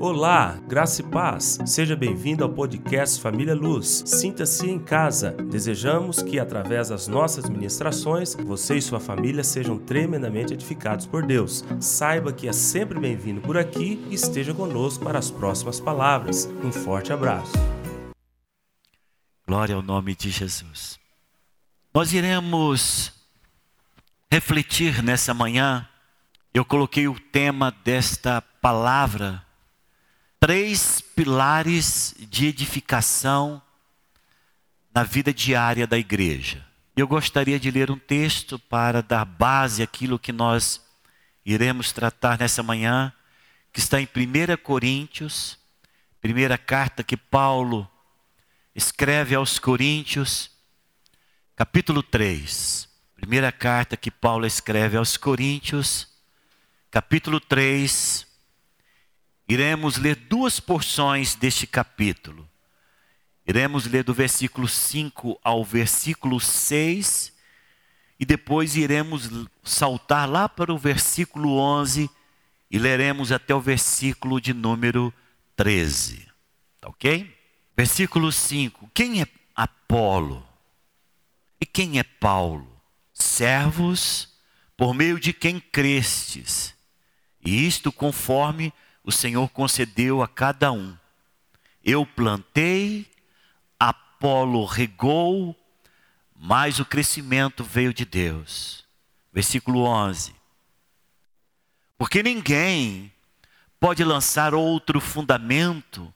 Olá, 0.00 0.56
graça 0.68 1.02
e 1.02 1.04
paz. 1.04 1.58
Seja 1.66 1.96
bem-vindo 1.96 2.44
ao 2.44 2.50
podcast 2.50 3.20
Família 3.20 3.52
Luz. 3.52 4.04
Sinta-se 4.06 4.70
em 4.70 4.78
casa. 4.78 5.32
Desejamos 5.32 6.22
que, 6.22 6.38
através 6.38 6.90
das 6.90 7.08
nossas 7.08 7.50
ministrações, 7.50 8.36
você 8.36 8.76
e 8.76 8.82
sua 8.82 9.00
família 9.00 9.42
sejam 9.42 9.76
tremendamente 9.76 10.54
edificados 10.54 11.04
por 11.04 11.26
Deus. 11.26 11.64
Saiba 11.80 12.32
que 12.32 12.46
é 12.46 12.52
sempre 12.52 13.00
bem-vindo 13.00 13.40
por 13.40 13.58
aqui 13.58 14.00
e 14.08 14.14
esteja 14.14 14.54
conosco 14.54 15.02
para 15.02 15.18
as 15.18 15.32
próximas 15.32 15.80
palavras. 15.80 16.48
Um 16.62 16.70
forte 16.70 17.12
abraço. 17.12 17.54
Glória 19.48 19.74
ao 19.74 19.82
nome 19.82 20.14
de 20.14 20.30
Jesus. 20.30 20.96
Nós 21.92 22.12
iremos 22.12 23.12
refletir 24.30 25.02
nessa 25.02 25.34
manhã. 25.34 25.88
Eu 26.54 26.64
coloquei 26.64 27.08
o 27.08 27.18
tema 27.18 27.74
desta 27.84 28.40
palavra 28.40 29.47
três 30.40 31.00
pilares 31.00 32.14
de 32.18 32.46
edificação 32.46 33.60
na 34.94 35.02
vida 35.02 35.32
diária 35.32 35.86
da 35.86 35.98
igreja. 35.98 36.64
Eu 36.96 37.06
gostaria 37.06 37.58
de 37.58 37.70
ler 37.70 37.90
um 37.90 37.98
texto 37.98 38.58
para 38.58 39.02
dar 39.02 39.24
base 39.24 39.82
àquilo 39.82 40.18
que 40.18 40.32
nós 40.32 40.84
iremos 41.44 41.92
tratar 41.92 42.38
nessa 42.38 42.62
manhã, 42.62 43.12
que 43.72 43.80
está 43.80 44.00
em 44.00 44.06
1 44.06 44.56
Coríntios, 44.62 45.58
primeira 46.20 46.58
carta 46.58 47.02
que 47.02 47.16
Paulo 47.16 47.88
escreve 48.74 49.34
aos 49.34 49.58
Coríntios, 49.58 50.50
capítulo 51.56 52.02
3. 52.02 52.88
Primeira 53.14 53.50
carta 53.50 53.96
que 53.96 54.12
Paulo 54.12 54.46
escreve 54.46 54.96
aos 54.96 55.16
Coríntios, 55.16 56.06
capítulo 56.88 57.40
3, 57.40 58.27
iremos 59.48 59.96
ler 59.96 60.14
duas 60.14 60.60
porções 60.60 61.34
deste 61.34 61.66
capítulo. 61.66 62.48
Iremos 63.46 63.86
ler 63.86 64.04
do 64.04 64.12
versículo 64.12 64.68
5 64.68 65.40
ao 65.42 65.64
versículo 65.64 66.38
6 66.38 67.32
e 68.20 68.26
depois 68.26 68.76
iremos 68.76 69.30
saltar 69.64 70.28
lá 70.28 70.48
para 70.48 70.72
o 70.72 70.76
versículo 70.76 71.56
11 71.56 72.10
e 72.70 72.78
leremos 72.78 73.32
até 73.32 73.54
o 73.54 73.60
versículo 73.60 74.38
de 74.38 74.52
número 74.52 75.12
13. 75.56 76.28
Tá 76.78 76.88
ok? 76.88 77.34
Versículo 77.74 78.30
5. 78.30 78.90
Quem 78.92 79.22
é 79.22 79.26
Apolo? 79.56 80.46
E 81.58 81.64
quem 81.64 81.98
é 81.98 82.02
Paulo? 82.02 82.68
Servos 83.14 84.28
por 84.76 84.92
meio 84.92 85.18
de 85.18 85.32
quem 85.32 85.58
crestes. 85.58 86.74
E 87.42 87.66
isto 87.66 87.90
conforme 87.90 88.72
o 89.08 89.12
Senhor 89.12 89.48
concedeu 89.48 90.22
a 90.22 90.28
cada 90.28 90.70
um. 90.70 90.94
Eu 91.82 92.04
plantei, 92.04 93.10
Apolo 93.80 94.66
regou, 94.66 95.56
mas 96.36 96.78
o 96.78 96.84
crescimento 96.84 97.64
veio 97.64 97.94
de 97.94 98.04
Deus. 98.04 98.84
Versículo 99.32 99.84
11. 99.84 100.34
Porque 101.96 102.22
ninguém 102.22 103.10
pode 103.80 104.04
lançar 104.04 104.52
outro 104.52 105.00
fundamento 105.00 106.12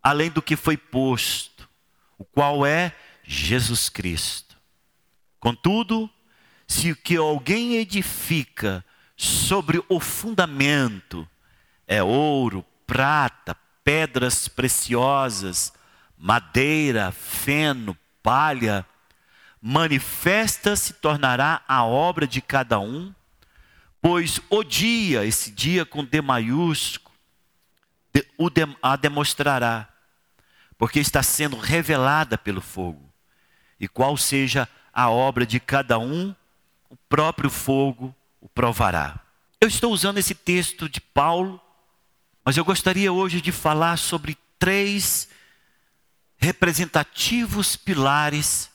além 0.00 0.30
do 0.30 0.40
que 0.40 0.54
foi 0.54 0.76
posto, 0.76 1.68
o 2.16 2.24
qual 2.24 2.64
é 2.64 2.94
Jesus 3.24 3.88
Cristo. 3.88 4.56
Contudo, 5.40 6.08
se 6.64 6.92
o 6.92 6.96
que 6.96 7.16
alguém 7.16 7.74
edifica 7.74 8.84
sobre 9.16 9.82
o 9.88 9.98
fundamento 9.98 11.28
é 11.86 12.02
ouro, 12.02 12.64
prata, 12.86 13.56
pedras 13.82 14.48
preciosas, 14.48 15.72
madeira, 16.16 17.12
feno, 17.12 17.96
palha, 18.22 18.86
manifesta 19.60 20.76
se 20.76 20.94
tornará 20.94 21.62
a 21.66 21.84
obra 21.84 22.26
de 22.26 22.40
cada 22.40 22.78
um, 22.78 23.14
pois 24.00 24.40
o 24.50 24.62
dia, 24.62 25.24
esse 25.24 25.50
dia 25.50 25.84
com 25.84 26.04
D 26.04 26.20
maiúsculo, 26.20 27.14
a 28.82 28.96
demonstrará, 28.96 29.88
porque 30.78 31.00
está 31.00 31.22
sendo 31.22 31.56
revelada 31.56 32.36
pelo 32.36 32.60
fogo, 32.60 33.12
e 33.80 33.88
qual 33.88 34.16
seja 34.16 34.68
a 34.92 35.10
obra 35.10 35.44
de 35.44 35.58
cada 35.58 35.98
um, 35.98 36.34
o 36.88 36.96
próprio 37.08 37.50
fogo 37.50 38.14
o 38.40 38.48
provará. 38.48 39.18
Eu 39.60 39.68
estou 39.68 39.92
usando 39.92 40.18
esse 40.18 40.34
texto 40.34 40.88
de 40.88 41.00
Paulo 41.00 41.60
mas 42.44 42.56
eu 42.56 42.64
gostaria 42.64 43.10
hoje 43.10 43.40
de 43.40 43.50
falar 43.50 43.96
sobre 43.96 44.36
três 44.58 45.28
representativos 46.36 47.74
pilares 47.74 48.70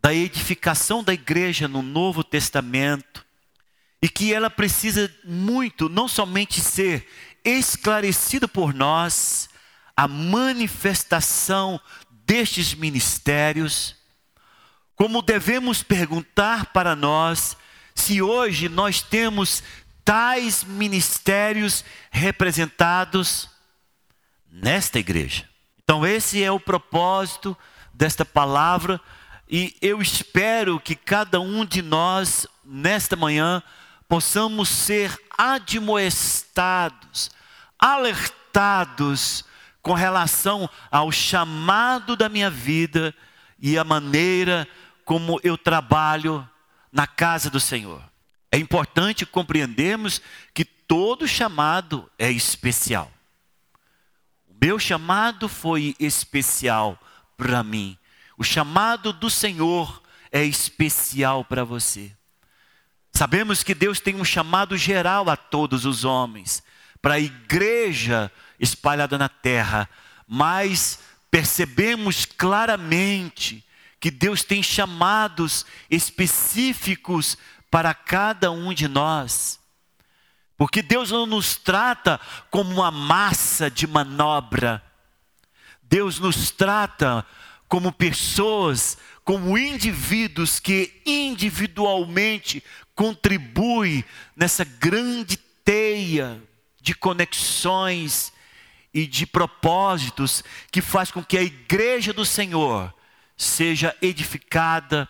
da 0.00 0.14
edificação 0.14 1.02
da 1.02 1.12
igreja 1.12 1.66
no 1.66 1.82
Novo 1.82 2.22
Testamento 2.22 3.24
e 4.00 4.08
que 4.08 4.32
ela 4.32 4.48
precisa 4.48 5.12
muito, 5.24 5.88
não 5.88 6.06
somente 6.06 6.60
ser 6.60 7.08
esclarecida 7.44 8.46
por 8.46 8.72
nós, 8.72 9.48
a 9.96 10.06
manifestação 10.06 11.80
destes 12.24 12.74
ministérios, 12.74 13.96
como 14.94 15.20
devemos 15.20 15.82
perguntar 15.82 16.66
para 16.66 16.94
nós 16.94 17.56
se 17.94 18.22
hoje 18.22 18.68
nós 18.68 19.02
temos 19.02 19.62
tais 20.04 20.64
ministérios 20.64 21.84
representados 22.10 23.48
nesta 24.50 24.98
igreja. 24.98 25.48
Então, 25.82 26.06
esse 26.06 26.42
é 26.42 26.50
o 26.50 26.60
propósito 26.60 27.56
desta 27.92 28.24
palavra, 28.24 29.00
e 29.48 29.76
eu 29.82 30.00
espero 30.00 30.80
que 30.80 30.94
cada 30.94 31.40
um 31.40 31.64
de 31.64 31.82
nós, 31.82 32.46
nesta 32.64 33.16
manhã, 33.16 33.62
possamos 34.08 34.68
ser 34.68 35.16
admoestados, 35.36 37.30
alertados 37.78 39.44
com 39.82 39.94
relação 39.94 40.68
ao 40.90 41.10
chamado 41.10 42.16
da 42.16 42.28
minha 42.28 42.48
vida 42.48 43.14
e 43.58 43.76
a 43.76 43.84
maneira 43.84 44.66
como 45.04 45.40
eu 45.42 45.58
trabalho 45.58 46.48
na 46.90 47.06
casa 47.06 47.50
do 47.50 47.58
Senhor. 47.58 48.11
É 48.52 48.58
importante 48.58 49.24
compreendermos 49.24 50.20
que 50.52 50.62
todo 50.62 51.26
chamado 51.26 52.08
é 52.18 52.30
especial. 52.30 53.10
O 54.46 54.54
meu 54.62 54.78
chamado 54.78 55.48
foi 55.48 55.96
especial 55.98 57.00
para 57.34 57.62
mim. 57.62 57.96
O 58.36 58.44
chamado 58.44 59.10
do 59.10 59.30
Senhor 59.30 60.02
é 60.30 60.44
especial 60.44 61.46
para 61.46 61.64
você. 61.64 62.12
Sabemos 63.10 63.62
que 63.62 63.74
Deus 63.74 64.00
tem 64.00 64.16
um 64.16 64.24
chamado 64.24 64.76
geral 64.76 65.30
a 65.30 65.36
todos 65.36 65.86
os 65.86 66.04
homens, 66.04 66.62
para 67.00 67.14
a 67.14 67.20
igreja 67.20 68.30
espalhada 68.60 69.16
na 69.16 69.28
terra, 69.28 69.88
mas 70.26 70.98
percebemos 71.30 72.26
claramente 72.26 73.64
que 73.98 74.10
Deus 74.10 74.42
tem 74.42 74.62
chamados 74.62 75.64
específicos 75.90 77.38
para 77.72 77.94
cada 77.94 78.52
um 78.52 78.74
de 78.74 78.86
nós. 78.86 79.58
Porque 80.58 80.82
Deus 80.82 81.10
não 81.10 81.24
nos 81.24 81.56
trata 81.56 82.20
como 82.50 82.70
uma 82.70 82.90
massa 82.90 83.70
de 83.70 83.86
manobra. 83.86 84.84
Deus 85.82 86.18
nos 86.18 86.50
trata 86.50 87.26
como 87.66 87.90
pessoas, 87.90 88.98
como 89.24 89.56
indivíduos 89.56 90.60
que 90.60 91.00
individualmente 91.06 92.62
contribuem 92.94 94.04
nessa 94.36 94.64
grande 94.64 95.38
teia 95.64 96.42
de 96.78 96.94
conexões 96.94 98.34
e 98.92 99.06
de 99.06 99.24
propósitos 99.24 100.44
que 100.70 100.82
faz 100.82 101.10
com 101.10 101.24
que 101.24 101.38
a 101.38 101.42
igreja 101.42 102.12
do 102.12 102.26
Senhor 102.26 102.92
seja 103.34 103.96
edificada 104.02 105.08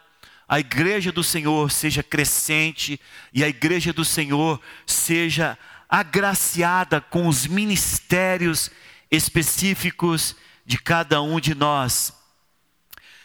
a 0.53 0.61
igreja 0.61 1.11
do 1.11 1.25
Senhor 1.25 1.71
seja 1.71 2.03
crescente 2.03 3.01
e 3.33 3.43
a 3.43 3.49
igreja 3.49 3.91
do 3.91 4.05
Senhor 4.05 4.61
seja 4.87 5.59
agraciada 5.89 7.01
com 7.01 7.27
os 7.27 7.47
ministérios 7.47 8.71
específicos 9.11 10.37
de 10.67 10.77
cada 10.77 11.23
um 11.23 11.41
de 11.41 11.55
nós. 11.55 12.13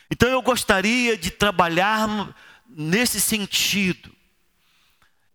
Então 0.09 0.29
eu 0.29 0.41
gostaria 0.41 1.17
de 1.17 1.29
trabalhar 1.29 2.33
nesse 2.65 3.19
sentido. 3.19 4.09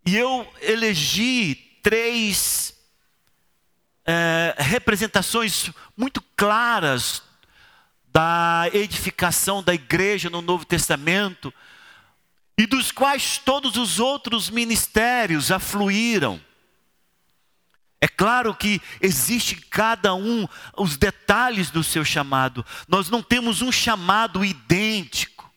E 0.03 0.17
eu 0.17 0.51
elegi 0.63 1.53
três 1.83 2.73
é, 4.03 4.55
representações 4.57 5.69
muito 5.95 6.23
claras 6.35 7.21
da 8.11 8.67
edificação 8.73 9.61
da 9.61 9.75
igreja 9.75 10.27
no 10.27 10.41
Novo 10.41 10.65
Testamento 10.65 11.53
e 12.57 12.65
dos 12.65 12.91
quais 12.91 13.37
todos 13.37 13.77
os 13.77 13.99
outros 13.99 14.49
ministérios 14.49 15.51
afluíram. 15.51 16.39
É 17.99 18.07
claro 18.07 18.53
que 18.53 18.81
existe 19.01 19.55
cada 19.55 20.13
um 20.13 20.45
os 20.77 20.97
detalhes 20.97 21.71
do 21.71 21.83
seu 21.83 22.03
chamado. 22.03 22.65
Nós 22.87 23.09
não 23.09 23.23
temos 23.23 23.61
um 23.61 23.71
chamado 23.71 24.43
idêntico. 24.43 25.49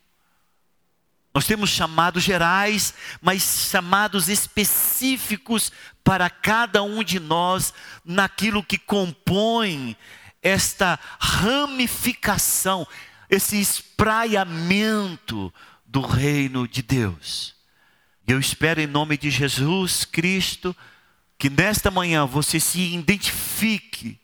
Nós 1.35 1.45
temos 1.45 1.69
chamados 1.69 2.23
gerais, 2.23 2.95
mas 3.21 3.69
chamados 3.69 4.29
específicos 4.29 5.73
para 6.03 6.31
cada 6.31 6.83
um 6.83 7.03
de 7.03 7.19
nós 7.19 7.75
naquilo 8.05 8.63
que 8.63 8.79
compõe 8.79 9.97
esta 10.41 10.99
ramificação, 11.19 12.87
esse 13.29 13.61
espraiamento 13.61 15.53
do 15.87 16.01
reino 16.01 16.67
de 16.67 16.83
Deus. 16.83 17.55
Eu 18.27 18.41
espero 18.41 18.81
em 18.81 18.87
nome 18.87 19.17
de 19.17 19.31
Jesus 19.31 20.05
Cristo 20.05 20.75
que 21.39 21.49
nesta 21.49 21.91
manhã 21.91 22.27
você 22.27 22.59
se 22.59 22.95
identifique 22.95 24.19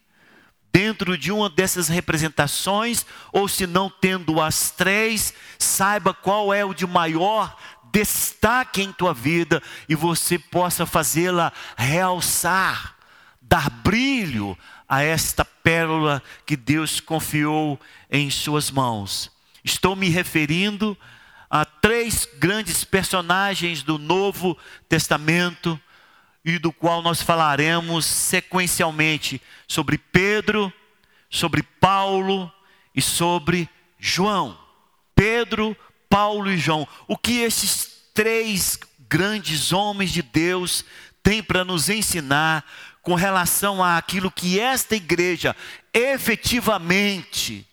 dentro 0.73 1.19
de 1.19 1.31
uma 1.31 1.51
dessas 1.51 1.89
representações, 1.89 3.05
ou 3.31 3.47
se 3.47 3.67
não 3.67 3.91
tendo 3.91 4.41
as 4.41 4.71
três, 4.71 5.35
saiba 5.59 6.15
qual 6.15 6.53
é 6.53 6.65
o 6.65 6.73
de 6.73 6.87
maior 6.87 7.55
destaque 7.93 8.81
em 8.81 8.91
tua 8.91 9.13
vida 9.13 9.63
e 9.87 9.95
você 9.95 10.39
possa 10.39 10.87
fazê-la 10.87 11.53
realçar, 11.77 12.97
dar 13.41 13.69
brilho 13.69 14.57
a 14.89 15.03
esta 15.03 15.45
pérola 15.45 16.23
que 16.47 16.57
Deus 16.57 17.01
confiou 17.01 17.79
em 18.11 18.31
suas 18.31 18.71
mãos. 18.71 19.31
Estou 19.63 19.95
me 19.95 20.09
referindo 20.09 20.97
a 20.99 21.12
três 21.81 22.27
grandes 22.39 22.83
personagens 22.83 23.83
do 23.83 23.99
Novo 23.99 24.57
Testamento 24.89 25.79
e 26.43 26.59
do 26.59 26.73
qual 26.73 27.03
nós 27.03 27.21
falaremos 27.21 28.07
sequencialmente 28.07 29.41
sobre 29.69 29.99
Pedro, 29.99 30.73
sobre 31.29 31.63
Paulo 31.63 32.51
e 32.95 33.03
sobre 33.03 33.69
João. 33.99 34.59
Pedro, 35.15 35.77
Paulo 36.09 36.51
e 36.51 36.57
João. 36.57 36.89
O 37.07 37.17
que 37.17 37.41
esses 37.41 38.09
três 38.15 38.79
grandes 39.09 39.73
homens 39.73 40.11
de 40.11 40.23
Deus 40.23 40.85
têm 41.23 41.43
para 41.43 41.65
nos 41.65 41.89
ensinar 41.89 42.65
com 43.03 43.15
relação 43.15 43.85
àquilo 43.85 44.31
que 44.31 44.59
esta 44.59 44.97
igreja 44.97 45.55
efetivamente 45.93 47.67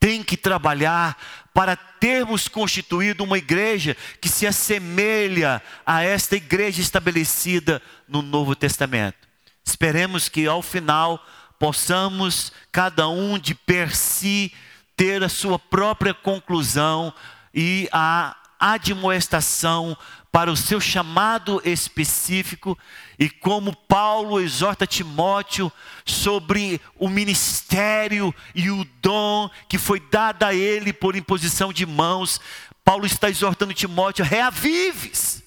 tem 0.00 0.22
que 0.22 0.36
trabalhar 0.36 1.16
para 1.52 1.76
termos 1.76 2.48
constituído 2.48 3.22
uma 3.22 3.36
igreja 3.36 3.94
que 4.18 4.28
se 4.30 4.46
assemelha 4.46 5.62
a 5.84 6.02
esta 6.02 6.34
igreja 6.34 6.80
estabelecida 6.80 7.82
no 8.08 8.22
Novo 8.22 8.56
Testamento. 8.56 9.28
Esperemos 9.64 10.28
que 10.28 10.46
ao 10.46 10.62
final 10.62 11.24
possamos, 11.58 12.50
cada 12.72 13.06
um 13.08 13.38
de 13.38 13.54
per 13.54 13.94
si, 13.94 14.50
ter 14.96 15.22
a 15.22 15.28
sua 15.28 15.58
própria 15.58 16.14
conclusão 16.14 17.12
e 17.54 17.86
a 17.92 18.34
admoestação 18.58 19.96
para 20.32 20.50
o 20.50 20.56
seu 20.56 20.80
chamado 20.80 21.60
específico 21.64 22.78
e 23.20 23.28
como 23.28 23.76
Paulo 23.76 24.40
exorta 24.40 24.86
Timóteo 24.86 25.70
sobre 26.06 26.80
o 26.98 27.06
ministério 27.06 28.34
e 28.54 28.70
o 28.70 28.82
dom 29.02 29.50
que 29.68 29.76
foi 29.76 30.00
dado 30.00 30.42
a 30.44 30.54
ele 30.54 30.90
por 30.90 31.14
imposição 31.14 31.70
de 31.70 31.84
mãos, 31.84 32.40
Paulo 32.82 33.04
está 33.04 33.28
exortando 33.28 33.74
Timóteo, 33.74 34.24
reavives. 34.24 35.42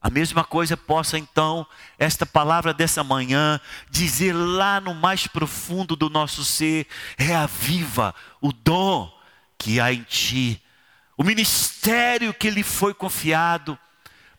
A 0.00 0.08
mesma 0.08 0.44
coisa 0.44 0.76
possa 0.76 1.18
então, 1.18 1.66
esta 1.98 2.24
palavra 2.24 2.72
dessa 2.72 3.02
manhã, 3.02 3.60
dizer 3.90 4.32
lá 4.32 4.80
no 4.80 4.94
mais 4.94 5.26
profundo 5.26 5.96
do 5.96 6.08
nosso 6.08 6.44
ser: 6.44 6.86
reaviva 7.18 8.14
o 8.40 8.52
dom 8.52 9.12
que 9.58 9.80
há 9.80 9.92
em 9.92 10.04
ti 10.04 10.62
o 11.20 11.22
ministério 11.22 12.32
que 12.32 12.48
lhe 12.48 12.62
foi 12.62 12.94
confiado, 12.94 13.78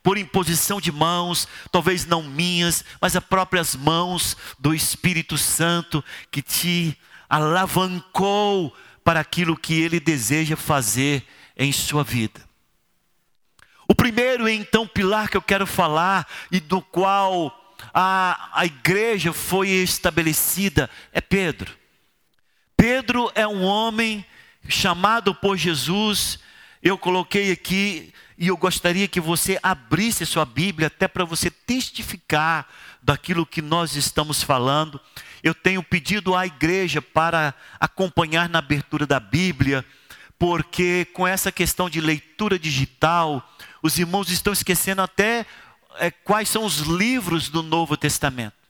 por 0.04 0.18
imposição 0.18 0.82
de 0.82 0.92
mãos, 0.92 1.48
talvez 1.72 2.06
não 2.06 2.24
minhas, 2.24 2.84
mas 3.00 3.16
as 3.16 3.24
próprias 3.24 3.76
mãos 3.76 4.36
do 4.58 4.74
Espírito 4.74 5.38
Santo 5.38 6.04
que 6.32 6.42
te 6.42 6.98
alavancou 7.30 8.76
para 9.04 9.20
aquilo 9.20 9.58
que 9.58 9.80
ele 9.80 10.00
deseja 10.00 10.56
fazer 10.56 11.26
em 11.56 11.72
sua 11.72 12.04
vida. 12.04 12.42
O 13.88 13.96
primeiro, 13.96 14.48
então, 14.48 14.88
pilar 14.88 15.30
que 15.30 15.38
eu 15.38 15.42
quero 15.42 15.68
falar 15.68 16.28
e 16.52 16.60
do 16.60 16.82
qual 16.82 17.76
a, 17.94 18.50
a 18.54 18.66
igreja 18.66 19.34
foi 19.34 19.70
estabelecida 19.70 20.90
é 21.12 21.20
Pedro. 21.20 21.76
Pedro 22.76 23.32
é 23.36 23.46
um 23.46 23.64
homem 23.64 24.26
chamado 24.68 25.36
por 25.36 25.58
Jesus 25.58 26.40
eu 26.82 26.98
coloquei 26.98 27.52
aqui 27.52 28.12
e 28.38 28.48
eu 28.48 28.58
gostaria 28.58 29.08
que 29.08 29.22
você 29.22 29.60
abrisse 29.62 30.26
sua 30.26 30.46
Bíblia 30.46 30.88
até 30.88 31.08
para 31.08 31.24
você 31.24 31.52
testificar 31.52 32.68
daquilo 33.02 33.46
que 33.46 33.62
nós 33.62 33.96
estamos 33.96 34.42
falando. 34.42 35.00
Eu 35.44 35.54
tenho 35.54 35.84
pedido 35.84 36.36
à 36.36 36.46
igreja 36.46 37.02
para 37.02 37.54
acompanhar 37.80 38.50
na 38.50 38.60
abertura 38.60 39.06
da 39.06 39.20
Bíblia, 39.20 39.86
porque 40.40 41.06
com 41.14 41.28
essa 41.28 41.52
questão 41.52 41.88
de 41.88 42.02
leitura 42.02 42.58
digital, 42.58 43.48
os 43.84 44.00
irmãos 44.00 44.32
estão 44.32 44.52
esquecendo 44.52 45.04
até 45.04 45.46
é, 45.98 46.10
quais 46.10 46.50
são 46.50 46.66
os 46.66 46.80
livros 46.80 47.48
do 47.48 47.62
Novo 47.62 47.96
Testamento. 47.96 48.61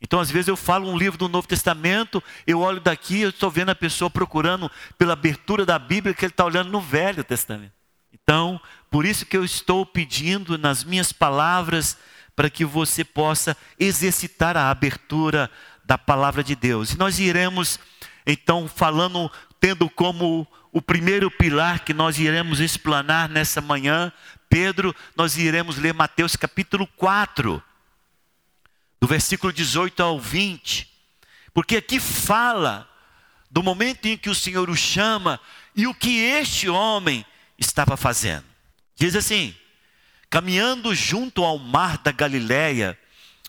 Então, 0.00 0.20
às 0.20 0.30
vezes, 0.30 0.48
eu 0.48 0.56
falo 0.56 0.90
um 0.90 0.96
livro 0.96 1.18
do 1.18 1.28
Novo 1.28 1.48
Testamento, 1.48 2.22
eu 2.46 2.60
olho 2.60 2.80
daqui, 2.80 3.20
eu 3.20 3.30
estou 3.30 3.50
vendo 3.50 3.70
a 3.70 3.74
pessoa 3.74 4.10
procurando 4.10 4.70
pela 4.98 5.14
abertura 5.14 5.64
da 5.64 5.78
Bíblia 5.78 6.14
que 6.14 6.24
ele 6.24 6.32
está 6.32 6.44
olhando 6.44 6.70
no 6.70 6.80
Velho 6.80 7.24
Testamento. 7.24 7.72
Então, 8.12 8.60
por 8.90 9.06
isso 9.06 9.24
que 9.24 9.36
eu 9.36 9.44
estou 9.44 9.86
pedindo 9.86 10.58
nas 10.58 10.84
minhas 10.84 11.12
palavras 11.12 11.96
para 12.34 12.50
que 12.50 12.64
você 12.64 13.02
possa 13.02 13.56
exercitar 13.80 14.56
a 14.56 14.70
abertura 14.70 15.50
da 15.84 15.96
palavra 15.96 16.44
de 16.44 16.54
Deus. 16.54 16.92
E 16.92 16.98
nós 16.98 17.18
iremos, 17.18 17.80
então, 18.26 18.68
falando, 18.68 19.30
tendo 19.58 19.88
como 19.88 20.46
o 20.72 20.82
primeiro 20.82 21.30
pilar 21.30 21.84
que 21.84 21.94
nós 21.94 22.18
iremos 22.18 22.60
explanar 22.60 23.30
nessa 23.30 23.62
manhã, 23.62 24.12
Pedro, 24.50 24.94
nós 25.16 25.38
iremos 25.38 25.78
ler 25.78 25.94
Mateus 25.94 26.36
capítulo 26.36 26.86
4 26.96 27.62
do 29.06 29.08
versículo 29.08 29.52
18 29.52 30.02
ao 30.02 30.18
20, 30.18 30.90
porque 31.54 31.76
aqui 31.76 32.00
fala 32.00 32.90
do 33.48 33.62
momento 33.62 34.06
em 34.06 34.18
que 34.18 34.28
o 34.28 34.34
Senhor 34.34 34.68
o 34.68 34.74
chama 34.74 35.38
e 35.76 35.86
o 35.86 35.94
que 35.94 36.18
este 36.18 36.68
homem 36.68 37.24
estava 37.56 37.96
fazendo. 37.96 38.44
Diz 38.96 39.14
assim: 39.14 39.54
caminhando 40.28 40.92
junto 40.92 41.44
ao 41.44 41.56
mar 41.56 41.98
da 41.98 42.10
Galileia, 42.10 42.98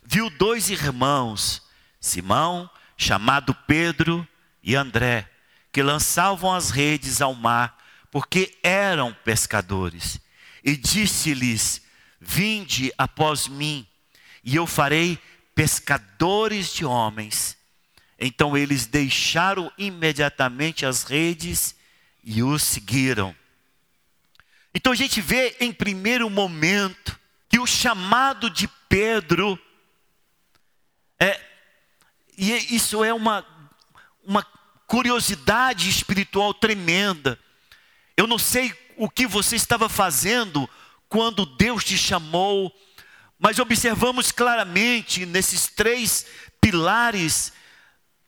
viu 0.06 0.30
dois 0.30 0.70
irmãos, 0.70 1.64
Simão, 2.00 2.70
chamado 2.96 3.52
Pedro, 3.66 4.28
e 4.62 4.76
André, 4.76 5.28
que 5.72 5.82
lançavam 5.82 6.54
as 6.54 6.70
redes 6.70 7.20
ao 7.20 7.34
mar, 7.34 7.76
porque 8.12 8.56
eram 8.62 9.12
pescadores. 9.26 10.22
E 10.64 10.78
disse-lhes: 10.78 11.82
Vinde 12.22 12.94
após 12.96 13.48
mim, 13.48 13.88
e 14.44 14.56
eu 14.56 14.68
farei 14.68 15.20
pescadores 15.58 16.72
de 16.72 16.86
homens. 16.86 17.58
Então 18.20 18.56
eles 18.56 18.86
deixaram 18.86 19.72
imediatamente 19.76 20.86
as 20.86 21.02
redes 21.02 21.76
e 22.24 22.44
o 22.44 22.60
seguiram. 22.60 23.36
Então 24.72 24.94
a 24.94 24.96
gente 24.96 25.20
vê 25.20 25.58
em 25.60 25.74
primeiro 25.74 26.30
momento 26.30 27.20
que 27.50 27.58
o 27.58 27.66
chamado 27.66 28.52
de 28.52 28.68
Pedro 28.88 29.60
é 31.20 31.42
e 32.38 32.54
é, 32.54 32.58
isso 32.70 33.04
é 33.04 33.12
uma 33.12 33.44
uma 34.24 34.44
curiosidade 34.86 35.90
espiritual 35.90 36.54
tremenda. 36.54 37.40
Eu 38.16 38.28
não 38.28 38.38
sei 38.38 38.72
o 38.96 39.10
que 39.10 39.26
você 39.26 39.56
estava 39.56 39.90
fazendo 39.90 40.70
quando 41.10 41.48
Deus 41.48 41.84
te 41.84 41.98
chamou 41.98 42.72
mas 43.40 43.60
observamos 43.60 44.32
claramente 44.32 45.26
nesses 45.26 45.68
três 45.68 46.26
pilares 46.60 47.54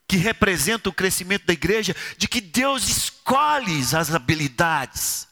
que 0.07 0.17
representam 0.17 0.91
o 0.91 0.95
crescimento 0.95 1.45
da 1.45 1.53
igreja, 1.53 1.95
de 2.17 2.27
que 2.27 2.41
Deus 2.41 2.87
escolhe 2.87 3.79
as 3.95 4.13
habilidades. 4.13 5.27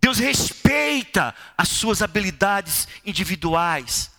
Deus 0.00 0.18
respeita 0.18 1.34
as 1.56 1.68
suas 1.68 2.02
habilidades 2.02 2.88
individuais. 3.04 4.10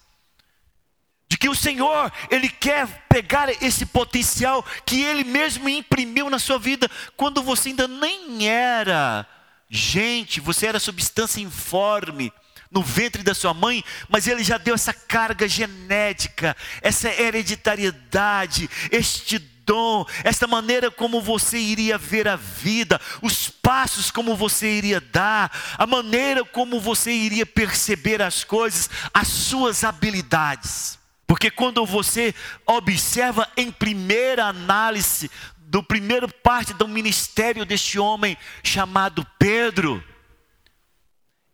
De 1.28 1.38
que 1.38 1.50
o 1.50 1.56
Senhor, 1.56 2.12
Ele 2.30 2.50
quer 2.50 3.08
pegar 3.08 3.50
esse 3.64 3.86
potencial 3.86 4.64
que 4.86 5.04
Ele 5.04 5.24
mesmo 5.24 5.68
imprimiu 5.70 6.30
na 6.30 6.38
sua 6.38 6.60
vida, 6.60 6.90
quando 7.18 7.42
você 7.42 7.70
ainda 7.70 7.88
nem 7.88 8.48
era 8.48 9.28
gente, 9.70 10.40
você 10.40 10.68
era 10.68 10.80
substância 10.80 11.42
informe 11.42 12.32
no 12.76 12.84
ventre 12.84 13.24
da 13.24 13.34
sua 13.34 13.54
mãe, 13.54 13.82
mas 14.10 14.28
ele 14.28 14.44
já 14.44 14.58
deu 14.58 14.76
essa 14.76 14.94
carga 14.94 15.48
genética, 15.48 16.58
essa 16.82 17.10
hereditariedade, 17.10 18.70
este 18.92 19.40
dom, 19.40 20.06
esta 20.26 20.46
maneira 20.46 20.92
como 20.92 21.22
você 21.22 21.58
iria 21.58 21.98
ver 21.98 22.28
a 22.28 22.36
vida, 22.36 23.00
os 23.22 23.48
passos 23.48 24.12
como 24.12 24.36
você 24.36 24.68
iria 24.68 25.00
dar, 25.00 25.50
a 25.78 25.88
maneira 25.88 26.44
como 26.44 26.82
você 26.82 27.12
iria 27.12 27.46
perceber 27.46 28.22
as 28.22 28.44
coisas, 28.44 28.90
as 29.14 29.30
suas 29.30 29.86
habilidades. 29.86 31.00
Porque 31.26 31.50
quando 31.50 31.84
você 31.86 32.36
observa 32.68 33.50
em 33.56 33.72
primeira 33.72 34.46
análise 34.46 35.32
do 35.58 35.82
primeiro 35.82 36.28
parte 36.28 36.74
do 36.74 36.88
ministério 36.90 37.66
deste 37.66 37.98
homem 37.98 38.38
chamado 38.62 39.26
Pedro, 39.40 40.04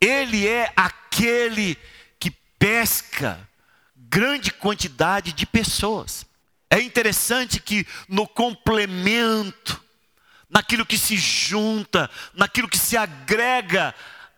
ele 0.02 0.48
é 0.48 0.74
aquele 0.76 1.78
que 2.20 2.32
pesca 2.58 3.48
grande 3.96 4.52
quantidade 4.52 5.32
de 5.32 5.46
pessoas. 5.46 6.26
É 6.70 6.82
interessante 6.82 7.60
que 7.60 7.86
no 8.10 8.28
complemento, 8.28 9.82
naquilo 10.50 10.86
que 10.86 10.98
se 10.98 11.16
junta, 11.16 12.10
naquilo 12.34 12.68
que 12.68 12.78
se 12.78 12.98
agrega 12.98 13.94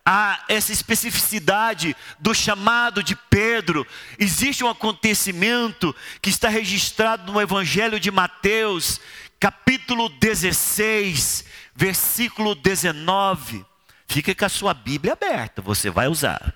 a 0.05 0.43
essa 0.49 0.73
especificidade 0.73 1.95
do 2.19 2.33
chamado 2.35 3.01
de 3.01 3.15
Pedro, 3.15 3.87
existe 4.19 4.63
um 4.63 4.69
acontecimento 4.69 5.95
que 6.21 6.29
está 6.29 6.49
registrado 6.49 7.31
no 7.31 7.39
Evangelho 7.39 7.99
de 7.99 8.11
Mateus, 8.11 8.99
capítulo 9.39 10.09
16, 10.09 11.45
versículo 11.73 12.53
19. 12.53 13.65
Fica 14.07 14.33
com 14.35 14.45
a 14.45 14.49
sua 14.49 14.73
Bíblia 14.73 15.13
aberta, 15.13 15.61
você 15.61 15.89
vai 15.89 16.07
usar. 16.07 16.53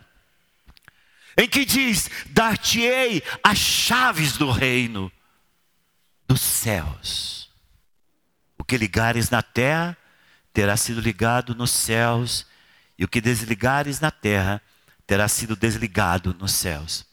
Em 1.38 1.48
que 1.48 1.66
diz: 1.66 2.10
Dar-te-ei 2.28 3.24
as 3.44 3.58
chaves 3.58 4.38
do 4.38 4.52
reino 4.52 5.12
dos 6.28 6.42
céus. 6.42 7.50
O 8.58 8.64
que 8.64 8.78
ligares 8.78 9.30
na 9.30 9.42
terra 9.42 9.96
terá 10.52 10.76
sido 10.76 11.00
ligado 11.00 11.54
nos 11.54 11.70
céus, 11.70 12.48
e 12.98 13.06
o 13.06 13.08
que 13.08 13.22
desligares 13.22 14.00
na 14.00 14.10
terra 14.10 14.62
terá 15.06 15.28
sido 15.28 15.56
desligado 15.56 16.34
nos 16.34 16.52
céus. 16.52 17.06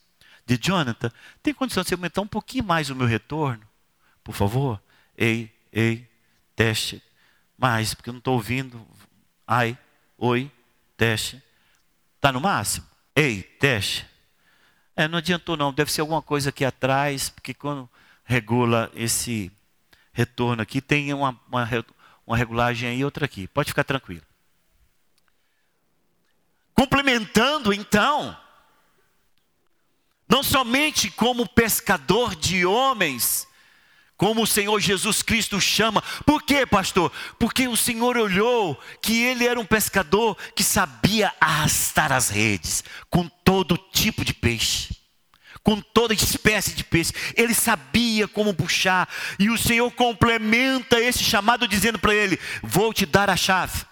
De 0.47 0.57
Jonathan, 0.57 1.11
tem 1.43 1.55
condição 1.55 1.83
de 1.83 1.95
aumentar 1.95 2.23
um 2.23 2.27
pouquinho 2.27 2.65
mais 2.65 2.91
o 2.91 2.97
meu 2.97 3.07
retorno? 3.07 3.63
Por 4.23 4.35
favor? 4.35 4.83
Ei, 5.17 5.55
ei, 5.71 6.09
teste, 6.57 7.03
mais, 7.57 7.95
porque 7.95 8.09
eu 8.09 8.15
não 8.15 8.19
estou 8.19 8.35
ouvindo. 8.35 8.87
Ai, 9.47 9.79
oi, 10.19 10.51
teste. 10.97 11.43
Está 12.17 12.33
no 12.33 12.41
máximo? 12.41 12.87
Ei, 13.15 13.43
teste. 13.43 14.07
É, 14.97 15.09
não 15.09 15.19
adiantou 15.19 15.57
não, 15.57 15.73
deve 15.73 15.91
ser 15.93 16.01
alguma 16.01 16.23
coisa 16.23 16.51
aqui 16.51 16.65
atrás, 16.65 17.29
porque 17.29 17.53
quando 17.53 17.89
regula 18.25 18.91
esse 18.95 19.51
retorno 20.13 20.63
aqui, 20.63 20.81
tem 20.81 21.13
uma, 21.13 21.39
uma, 21.49 21.69
uma 22.27 22.37
regulagem 22.37 22.89
aí 22.89 22.99
e 23.01 23.05
outra 23.05 23.25
aqui. 23.25 23.49
Pode 23.49 23.71
ficar 23.71 23.85
tranquilo. 23.85 24.23
Complementando 26.73 27.73
então, 27.73 28.37
não 30.29 30.43
somente 30.43 31.11
como 31.11 31.49
pescador 31.49 32.35
de 32.35 32.65
homens, 32.65 33.47
como 34.17 34.43
o 34.43 34.47
Senhor 34.47 34.79
Jesus 34.81 35.23
Cristo 35.23 35.61
chama. 35.61 36.03
Por 36.25 36.43
quê, 36.43 36.65
pastor? 36.65 37.11
Porque 37.39 37.67
o 37.67 37.77
Senhor 37.77 38.17
olhou 38.17 38.81
que 39.03 39.23
ele 39.23 39.47
era 39.47 39.59
um 39.59 39.67
pescador 39.67 40.37
que 40.55 40.63
sabia 40.63 41.33
arrastar 41.41 42.13
as 42.13 42.29
redes 42.29 42.85
com 43.11 43.29
todo 43.29 43.77
tipo 43.77 44.25
de 44.25 44.33
peixe, 44.33 44.97
com 45.63 45.81
toda 45.81 46.15
espécie 46.15 46.73
de 46.73 46.85
peixe. 46.85 47.13
Ele 47.37 47.55
sabia 47.55 48.29
como 48.29 48.55
puxar, 48.55 49.09
e 49.39 49.51
o 49.51 49.59
Senhor 49.59 49.91
complementa 49.93 51.01
esse 51.01 51.25
chamado 51.25 51.67
dizendo 51.67 51.99
para 51.99 52.15
ele: 52.15 52.39
Vou 52.63 52.93
te 52.93 53.05
dar 53.05 53.29
a 53.29 53.37
chave. 53.37 53.85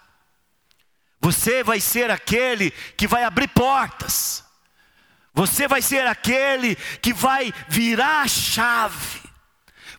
Você 1.21 1.63
vai 1.63 1.81
ser 1.81 2.11
aquele 2.11 2.73
que 2.97 3.07
vai 3.07 3.23
abrir 3.23 3.49
portas. 3.49 4.45
Você 5.35 5.67
vai 5.67 5.81
ser 5.81 6.07
aquele 6.07 6.75
que 7.01 7.13
vai 7.13 7.55
virar 7.69 8.23
a 8.23 8.29
chave. 8.29 9.22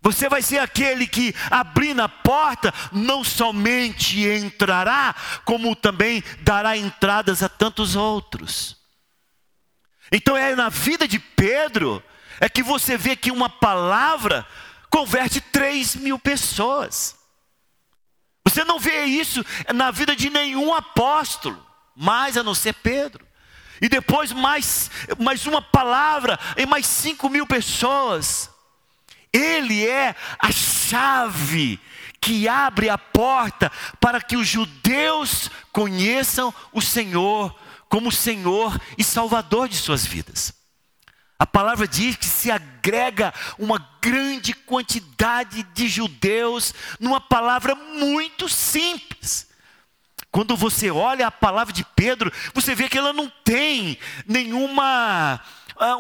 Você 0.03 0.27
vai 0.27 0.41
ser 0.41 0.59
aquele 0.59 1.07
que, 1.07 1.33
abrindo 1.49 2.01
a 2.01 2.09
porta, 2.09 2.73
não 2.91 3.23
somente 3.23 4.27
entrará, 4.27 5.15
como 5.45 5.73
também 5.77 6.21
dará 6.41 6.75
entradas 6.75 7.41
a 7.41 7.47
tantos 7.47 7.95
outros. 7.95 8.75
Então 10.11 10.35
é 10.35 10.53
na 10.57 10.67
vida 10.67 11.07
de 11.07 11.17
Pedro, 11.17 12.03
é 12.41 12.49
que 12.49 12.61
você 12.61 12.97
vê 12.97 13.15
que 13.15 13.31
uma 13.31 13.49
palavra 13.49 14.45
converte 14.89 15.39
três 15.39 15.95
mil 15.95 16.19
pessoas. 16.19 17.15
Você 18.45 18.65
não 18.65 18.77
vê 18.77 19.05
isso 19.05 19.43
na 19.73 19.89
vida 19.89 20.17
de 20.17 20.29
nenhum 20.29 20.73
apóstolo, 20.73 21.65
mais 21.95 22.35
a 22.35 22.43
não 22.43 22.53
ser 22.53 22.73
Pedro. 22.73 23.25
E 23.81 23.87
depois 23.87 24.33
mais, 24.33 24.91
mais 25.17 25.45
uma 25.45 25.61
palavra 25.61 26.37
em 26.57 26.65
mais 26.65 26.85
cinco 26.85 27.29
mil 27.29 27.47
pessoas. 27.47 28.52
Ele 29.33 29.85
é 29.87 30.15
a 30.39 30.51
chave 30.51 31.79
que 32.21 32.47
abre 32.47 32.87
a 32.89 32.97
porta 32.97 33.71
para 33.99 34.21
que 34.21 34.37
os 34.37 34.47
judeus 34.47 35.49
conheçam 35.71 36.53
o 36.71 36.81
Senhor 36.81 37.53
como 37.89 38.11
Senhor 38.11 38.79
e 38.97 39.03
Salvador 39.03 39.67
de 39.67 39.75
suas 39.75 40.05
vidas. 40.05 40.53
A 41.37 41.45
palavra 41.45 41.85
diz 41.85 42.15
que 42.15 42.25
se 42.25 42.49
agrega 42.49 43.33
uma 43.59 43.85
grande 44.01 44.53
quantidade 44.53 45.63
de 45.73 45.87
judeus 45.89 46.73
numa 46.99 47.19
palavra 47.19 47.75
muito 47.75 48.47
simples. 48.47 49.47
Quando 50.31 50.55
você 50.55 50.89
olha 50.89 51.27
a 51.27 51.31
palavra 51.31 51.73
de 51.73 51.83
Pedro, 51.95 52.31
você 52.53 52.73
vê 52.73 52.87
que 52.87 52.97
ela 52.97 53.13
não 53.13 53.31
tem 53.43 53.99
nenhuma 54.25 55.39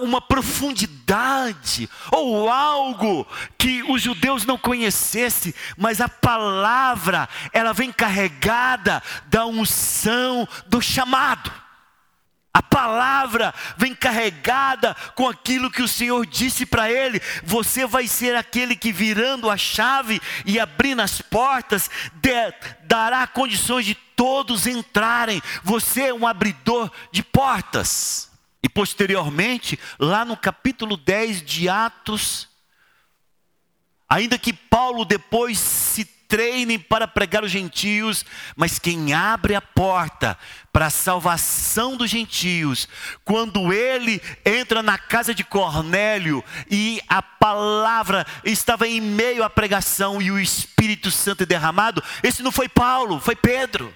uma 0.01 0.21
profundidade 0.21 1.89
ou 2.11 2.49
algo 2.49 3.27
que 3.57 3.83
os 3.83 4.01
judeus 4.01 4.45
não 4.45 4.57
conhecessem, 4.57 5.53
mas 5.77 6.01
a 6.01 6.09
palavra, 6.09 7.27
ela 7.51 7.73
vem 7.73 7.91
carregada 7.91 9.01
da 9.27 9.45
unção 9.45 10.47
do 10.67 10.81
chamado. 10.81 11.63
A 12.53 12.61
palavra 12.61 13.51
vem 13.77 13.95
carregada 13.95 14.95
com 15.15 15.27
aquilo 15.27 15.71
que 15.71 15.81
o 15.81 15.87
Senhor 15.87 16.23
disse 16.23 16.67
para 16.67 16.91
ele: 16.91 17.19
você 17.43 17.87
vai 17.87 18.07
ser 18.07 18.35
aquele 18.35 18.75
que, 18.75 18.91
virando 18.91 19.49
a 19.49 19.57
chave 19.57 20.21
e 20.45 20.59
abrindo 20.59 21.01
as 21.01 21.19
portas, 21.19 21.89
de, 22.13 22.31
dará 22.83 23.25
condições 23.25 23.87
de 23.87 23.95
todos 23.95 24.67
entrarem. 24.67 25.41
Você 25.63 26.03
é 26.03 26.13
um 26.13 26.27
abridor 26.27 26.91
de 27.11 27.23
portas. 27.23 28.32
Posteriormente, 28.73 29.79
lá 29.99 30.25
no 30.25 30.35
capítulo 30.35 30.97
10 30.97 31.43
de 31.43 31.69
Atos, 31.69 32.47
ainda 34.09 34.37
que 34.37 34.53
Paulo 34.53 35.05
depois 35.05 35.59
se 35.59 36.05
treine 36.33 36.79
para 36.79 37.07
pregar 37.07 37.43
os 37.43 37.51
gentios, 37.51 38.25
mas 38.55 38.79
quem 38.79 39.13
abre 39.13 39.53
a 39.53 39.61
porta 39.61 40.35
para 40.71 40.87
a 40.87 40.89
salvação 40.89 41.95
dos 41.95 42.09
gentios, 42.09 42.87
quando 43.23 43.71
ele 43.71 44.19
entra 44.43 44.81
na 44.81 44.97
casa 44.97 45.31
de 45.31 45.43
Cornélio 45.43 46.43
e 46.71 46.99
a 47.07 47.21
palavra 47.21 48.25
estava 48.43 48.87
em 48.87 48.99
meio 48.99 49.43
à 49.43 49.49
pregação 49.49 50.19
e 50.19 50.31
o 50.31 50.39
Espírito 50.39 51.11
Santo 51.11 51.43
é 51.43 51.45
derramado, 51.45 52.03
esse 52.23 52.41
não 52.41 52.51
foi 52.51 52.67
Paulo, 52.67 53.19
foi 53.19 53.35
Pedro. 53.35 53.95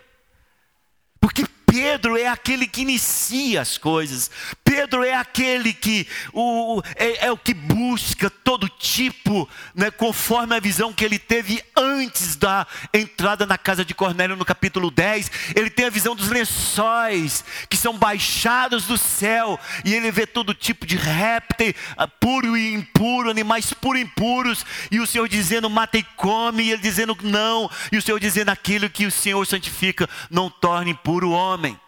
Porque 1.19 1.43
Pedro 1.65 2.15
é 2.17 2.27
aquele 2.27 2.67
que 2.67 2.81
inicia 2.81 3.61
as 3.61 3.77
coisas. 3.77 4.31
Pedro 4.67 5.01
é 5.01 5.13
aquele 5.13 5.73
que 5.73 6.05
o, 6.33 6.81
é, 6.97 7.27
é, 7.27 7.31
o 7.31 7.37
que 7.37 7.53
busca 7.53 8.29
todo 8.29 8.67
tipo, 8.67 9.47
né, 9.73 9.89
conforme 9.89 10.53
a 10.53 10.59
visão 10.59 10.91
que 10.91 11.05
ele 11.05 11.17
teve 11.17 11.63
antes 11.73 12.35
da 12.35 12.67
entrada 12.93 13.45
na 13.45 13.57
casa 13.57 13.85
de 13.85 13.95
Cornélio 13.95 14.35
no 14.35 14.43
capítulo 14.43 14.91
10. 14.91 15.31
Ele 15.55 15.69
tem 15.69 15.85
a 15.85 15.89
visão 15.89 16.13
dos 16.13 16.27
lençóis 16.27 17.45
que 17.69 17.77
são 17.77 17.97
baixados 17.97 18.87
do 18.87 18.97
céu 18.97 19.57
e 19.85 19.93
ele 19.95 20.11
vê 20.11 20.27
todo 20.27 20.53
tipo 20.53 20.85
de 20.85 20.97
réptil, 20.97 21.73
ah, 21.95 22.05
puro 22.05 22.57
e 22.57 22.73
impuro, 22.73 23.29
animais 23.29 23.71
puros 23.71 24.01
e 24.01 24.03
impuros, 24.03 24.65
e 24.91 24.99
o 24.99 25.07
Senhor 25.07 25.29
dizendo 25.29 25.69
mata 25.69 25.97
e 25.97 26.03
come, 26.03 26.63
e 26.63 26.71
ele 26.73 26.81
dizendo 26.81 27.17
não, 27.23 27.71
e 27.89 27.95
o 27.95 28.01
Senhor 28.01 28.19
dizendo 28.19 28.49
aquilo 28.49 28.89
que 28.89 29.05
o 29.05 29.11
Senhor 29.11 29.47
santifica, 29.47 30.09
não 30.29 30.49
torne 30.49 30.91
impuro 30.91 31.29
o 31.29 31.31
homem. 31.31 31.79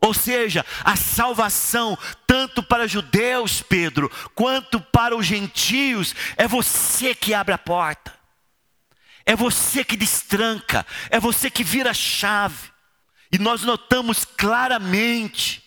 Ou 0.00 0.12
seja, 0.12 0.64
a 0.84 0.96
salvação, 0.96 1.98
tanto 2.26 2.62
para 2.62 2.86
judeus, 2.86 3.62
Pedro, 3.62 4.10
quanto 4.34 4.80
para 4.80 5.16
os 5.16 5.26
gentios, 5.26 6.14
é 6.36 6.46
você 6.46 7.14
que 7.14 7.34
abre 7.34 7.54
a 7.54 7.58
porta, 7.58 8.14
é 9.24 9.34
você 9.34 9.84
que 9.84 9.96
destranca, 9.96 10.86
é 11.10 11.18
você 11.18 11.50
que 11.50 11.64
vira 11.64 11.90
a 11.90 11.94
chave. 11.94 12.70
E 13.32 13.38
nós 13.38 13.62
notamos 13.62 14.24
claramente 14.24 15.66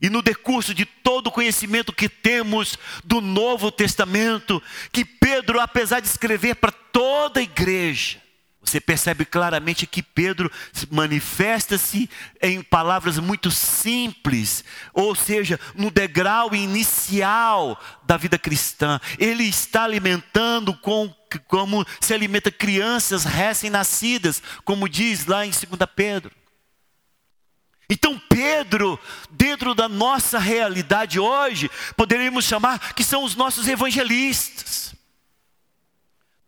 e 0.00 0.10
no 0.10 0.22
decurso 0.22 0.74
de 0.74 0.84
todo 0.84 1.28
o 1.28 1.32
conhecimento 1.32 1.92
que 1.92 2.08
temos 2.08 2.78
do 3.04 3.20
Novo 3.20 3.70
Testamento, 3.70 4.62
que 4.92 5.04
Pedro, 5.04 5.60
apesar 5.60 6.00
de 6.00 6.06
escrever 6.06 6.56
para 6.56 6.72
toda 6.72 7.40
a 7.40 7.42
igreja, 7.42 8.20
você 8.66 8.80
percebe 8.80 9.24
claramente 9.24 9.86
que 9.86 10.02
Pedro 10.02 10.50
manifesta-se 10.90 12.10
em 12.42 12.60
palavras 12.62 13.18
muito 13.18 13.50
simples, 13.50 14.64
ou 14.92 15.14
seja, 15.14 15.58
no 15.74 15.90
degrau 15.90 16.54
inicial 16.54 17.80
da 18.04 18.16
vida 18.16 18.38
cristã. 18.38 19.00
Ele 19.18 19.44
está 19.44 19.84
alimentando 19.84 20.74
com, 20.74 21.14
como 21.46 21.86
se 22.00 22.12
alimenta 22.12 22.50
crianças 22.50 23.24
recém-nascidas, 23.24 24.42
como 24.64 24.88
diz 24.88 25.26
lá 25.26 25.46
em 25.46 25.50
2 25.50 25.64
Pedro. 25.94 26.32
Então, 27.88 28.20
Pedro, 28.28 28.98
dentro 29.30 29.72
da 29.72 29.88
nossa 29.88 30.40
realidade 30.40 31.20
hoje, 31.20 31.70
poderíamos 31.96 32.44
chamar 32.44 32.94
que 32.94 33.04
são 33.04 33.22
os 33.22 33.36
nossos 33.36 33.68
evangelistas. 33.68 34.95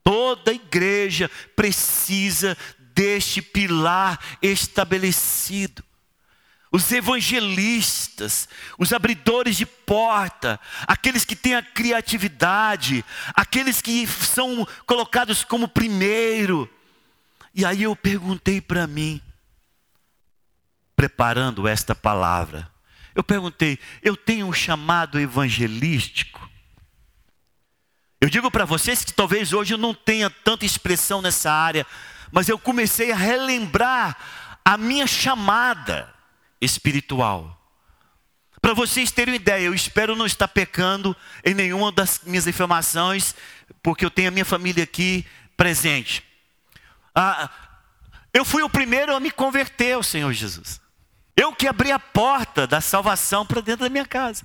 Toda 0.09 0.55
igreja 0.55 1.31
precisa 1.55 2.57
deste 2.95 3.43
pilar 3.43 4.19
estabelecido. 4.41 5.85
Os 6.73 6.91
evangelistas, 6.91 8.49
os 8.79 8.95
abridores 8.95 9.55
de 9.59 9.67
porta, 9.67 10.59
aqueles 10.87 11.27
que 11.27 11.37
têm 11.37 11.57
a 11.57 11.63
criatividade, 11.63 13.05
aqueles 13.35 13.83
que 13.83 14.07
são 14.07 14.67
colocados 14.87 15.45
como 15.45 15.69
primeiro. 15.69 16.67
E 17.55 17.63
aí 17.67 17.83
eu 17.83 17.95
perguntei 17.95 18.63
para 18.63 18.87
mim, 18.87 19.21
preparando 20.97 21.69
esta 21.69 21.95
palavra, 21.95 22.73
eu 23.15 23.23
perguntei: 23.23 23.79
eu 24.03 24.17
tenho 24.17 24.47
um 24.47 24.55
chamado 24.55 25.21
evangelístico? 25.21 26.48
Eu 28.21 28.29
digo 28.29 28.51
para 28.51 28.65
vocês 28.65 29.05
que 29.05 29.13
talvez 29.13 29.53
hoje 29.53 29.75
eu 29.75 29.79
não 29.79 29.95
tenha 29.95 30.29
tanta 30.29 30.67
expressão 30.67 31.23
nessa 31.23 31.53
área, 31.53 31.87
mas 32.33 32.49
eu 32.49 32.59
comecei 32.59 33.13
a 33.13 33.17
relembrar 33.17 34.17
a 34.65 34.77
minha 34.77 35.07
chamada 35.07 36.13
espiritual. 36.61 37.55
Para 38.61 38.75
vocês 38.75 39.13
terem 39.13 39.35
uma 39.35 39.41
ideia, 39.41 39.67
eu 39.67 39.75
espero 39.75 40.17
não 40.17 40.27
estar 40.27 40.49
pecando 40.49 41.17
em 41.45 41.55
nenhuma 41.55 41.93
das 41.93 42.21
minhas 42.25 42.47
informações, 42.49 43.37
porque 43.83 44.05
eu 44.05 44.11
tenho 44.11 44.29
a 44.29 44.33
minha 44.33 44.45
família 44.45 44.83
aqui 44.83 45.25
presente. 45.57 46.25
Ah, 47.15 47.49
eu 48.35 48.45
fui 48.45 48.63
o 48.63 48.69
primeiro 48.69 49.15
a 49.15 49.21
me 49.21 49.31
converter 49.31 49.93
ao 49.93 50.03
Senhor 50.03 50.33
Jesus. 50.33 50.81
Eu 51.37 51.53
que 51.53 51.69
abri 51.69 51.93
a 51.93 52.01
porta 52.01 52.67
da 52.67 52.81
salvação 52.81 53.47
para 53.47 53.61
dentro 53.61 53.85
da 53.85 53.91
minha 53.91 54.05
casa. 54.05 54.45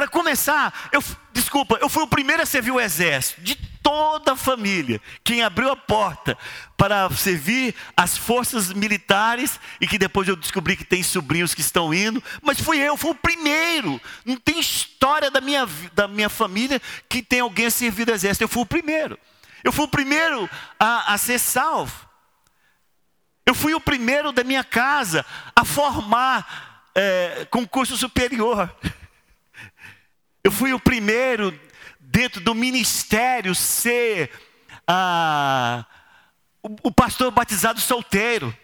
Para 0.00 0.08
começar, 0.08 0.88
eu, 0.92 1.04
desculpa, 1.30 1.76
eu 1.78 1.86
fui 1.86 2.02
o 2.02 2.06
primeiro 2.06 2.42
a 2.42 2.46
servir 2.46 2.70
o 2.70 2.80
exército, 2.80 3.42
de 3.42 3.54
toda 3.82 4.32
a 4.32 4.36
família, 4.36 4.98
quem 5.22 5.42
abriu 5.42 5.70
a 5.70 5.76
porta 5.76 6.38
para 6.74 7.10
servir 7.10 7.74
as 7.94 8.16
forças 8.16 8.72
militares, 8.72 9.60
e 9.78 9.86
que 9.86 9.98
depois 9.98 10.26
eu 10.26 10.36
descobri 10.36 10.74
que 10.74 10.86
tem 10.86 11.02
sobrinhos 11.02 11.52
que 11.52 11.60
estão 11.60 11.92
indo, 11.92 12.24
mas 12.40 12.58
fui 12.58 12.78
eu, 12.78 12.96
fui 12.96 13.10
o 13.10 13.14
primeiro. 13.14 14.00
Não 14.24 14.36
tem 14.36 14.58
história 14.58 15.30
da 15.30 15.42
minha, 15.42 15.68
da 15.92 16.08
minha 16.08 16.30
família 16.30 16.80
que 17.06 17.22
tem 17.22 17.40
alguém 17.40 17.66
a 17.66 17.70
servir 17.70 18.08
o 18.08 18.14
exército, 18.14 18.44
eu 18.44 18.48
fui 18.48 18.62
o 18.62 18.66
primeiro. 18.66 19.18
Eu 19.62 19.70
fui 19.70 19.84
o 19.84 19.88
primeiro 19.88 20.48
a, 20.78 21.12
a 21.12 21.18
ser 21.18 21.38
salvo. 21.38 22.08
Eu 23.44 23.54
fui 23.54 23.74
o 23.74 23.80
primeiro 23.80 24.32
da 24.32 24.44
minha 24.44 24.64
casa 24.64 25.26
a 25.54 25.62
formar 25.62 26.88
é, 26.94 27.46
concurso 27.50 27.98
superior. 27.98 28.74
Eu 30.42 30.50
fui 30.50 30.72
o 30.72 30.80
primeiro 30.80 31.58
dentro 31.98 32.40
do 32.40 32.54
ministério 32.54 33.54
ser 33.54 34.30
ah, 34.86 35.84
o, 36.62 36.88
o 36.88 36.92
pastor 36.92 37.30
batizado 37.30 37.80
solteiro. 37.80 38.56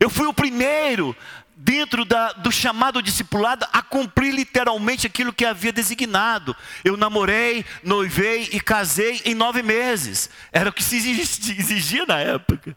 Eu 0.00 0.10
fui 0.10 0.26
o 0.26 0.34
primeiro 0.34 1.16
dentro 1.56 2.04
da, 2.04 2.32
do 2.32 2.50
chamado 2.50 3.00
discipulado 3.00 3.66
a 3.72 3.80
cumprir 3.80 4.34
literalmente 4.34 5.06
aquilo 5.06 5.32
que 5.32 5.44
havia 5.44 5.72
designado. 5.72 6.56
Eu 6.84 6.96
namorei, 6.96 7.64
noivei 7.82 8.48
e 8.52 8.60
casei 8.60 9.22
em 9.24 9.34
nove 9.34 9.62
meses. 9.62 10.28
Era 10.50 10.70
o 10.70 10.72
que 10.72 10.82
se 10.82 10.96
exigia 10.96 12.04
na 12.06 12.18
época. 12.18 12.76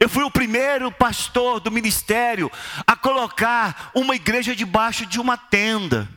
Eu 0.00 0.08
fui 0.08 0.22
o 0.22 0.30
primeiro 0.30 0.90
pastor 0.92 1.60
do 1.60 1.72
ministério 1.72 2.50
a 2.86 2.94
colocar 2.94 3.90
uma 3.94 4.14
igreja 4.14 4.54
debaixo 4.54 5.04
de 5.04 5.20
uma 5.20 5.36
tenda. 5.36 6.08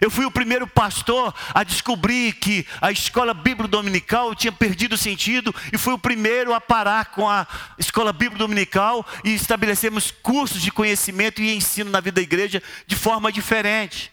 Eu 0.00 0.10
fui 0.10 0.24
o 0.24 0.30
primeiro 0.30 0.66
pastor 0.66 1.34
a 1.52 1.64
descobrir 1.64 2.34
que 2.34 2.66
a 2.80 2.92
escola 2.92 3.34
bíblica 3.34 3.68
dominical 3.68 4.34
tinha 4.34 4.52
perdido 4.52 4.96
sentido 4.96 5.54
e 5.72 5.78
fui 5.78 5.92
o 5.92 5.98
primeiro 5.98 6.54
a 6.54 6.60
parar 6.60 7.06
com 7.06 7.28
a 7.28 7.46
escola 7.78 8.12
bíblica 8.12 8.38
dominical 8.38 9.04
e 9.24 9.34
estabelecemos 9.34 10.10
cursos 10.10 10.62
de 10.62 10.70
conhecimento 10.70 11.42
e 11.42 11.54
ensino 11.54 11.90
na 11.90 12.00
vida 12.00 12.16
da 12.16 12.22
igreja 12.22 12.62
de 12.86 12.96
forma 12.96 13.32
diferente. 13.32 14.12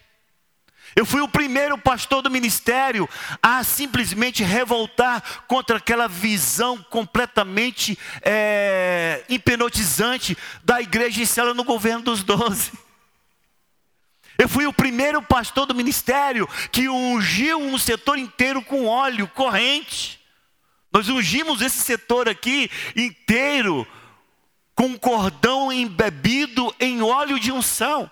Eu 0.94 1.04
fui 1.04 1.20
o 1.20 1.28
primeiro 1.28 1.76
pastor 1.76 2.22
do 2.22 2.30
ministério 2.30 3.06
a 3.42 3.62
simplesmente 3.62 4.42
revoltar 4.42 5.22
contra 5.46 5.76
aquela 5.76 6.08
visão 6.08 6.78
completamente 6.78 7.98
é, 8.22 9.22
hipnotizante 9.28 10.36
da 10.64 10.80
igreja 10.80 11.20
em 11.20 11.26
cela 11.26 11.52
no 11.52 11.64
governo 11.64 12.02
dos 12.02 12.22
doze. 12.22 12.72
Eu 14.38 14.48
fui 14.48 14.66
o 14.66 14.72
primeiro 14.72 15.22
pastor 15.22 15.66
do 15.66 15.74
ministério 15.74 16.48
que 16.70 16.88
ungiu 16.88 17.58
um 17.58 17.78
setor 17.78 18.18
inteiro 18.18 18.62
com 18.62 18.86
óleo 18.86 19.28
corrente. 19.28 20.20
Nós 20.92 21.08
ungimos 21.08 21.62
esse 21.62 21.78
setor 21.78 22.28
aqui 22.28 22.70
inteiro 22.94 23.86
com 24.74 24.86
um 24.86 24.98
cordão 24.98 25.72
embebido 25.72 26.74
em 26.78 27.02
óleo 27.02 27.40
de 27.40 27.50
unção. 27.50 28.10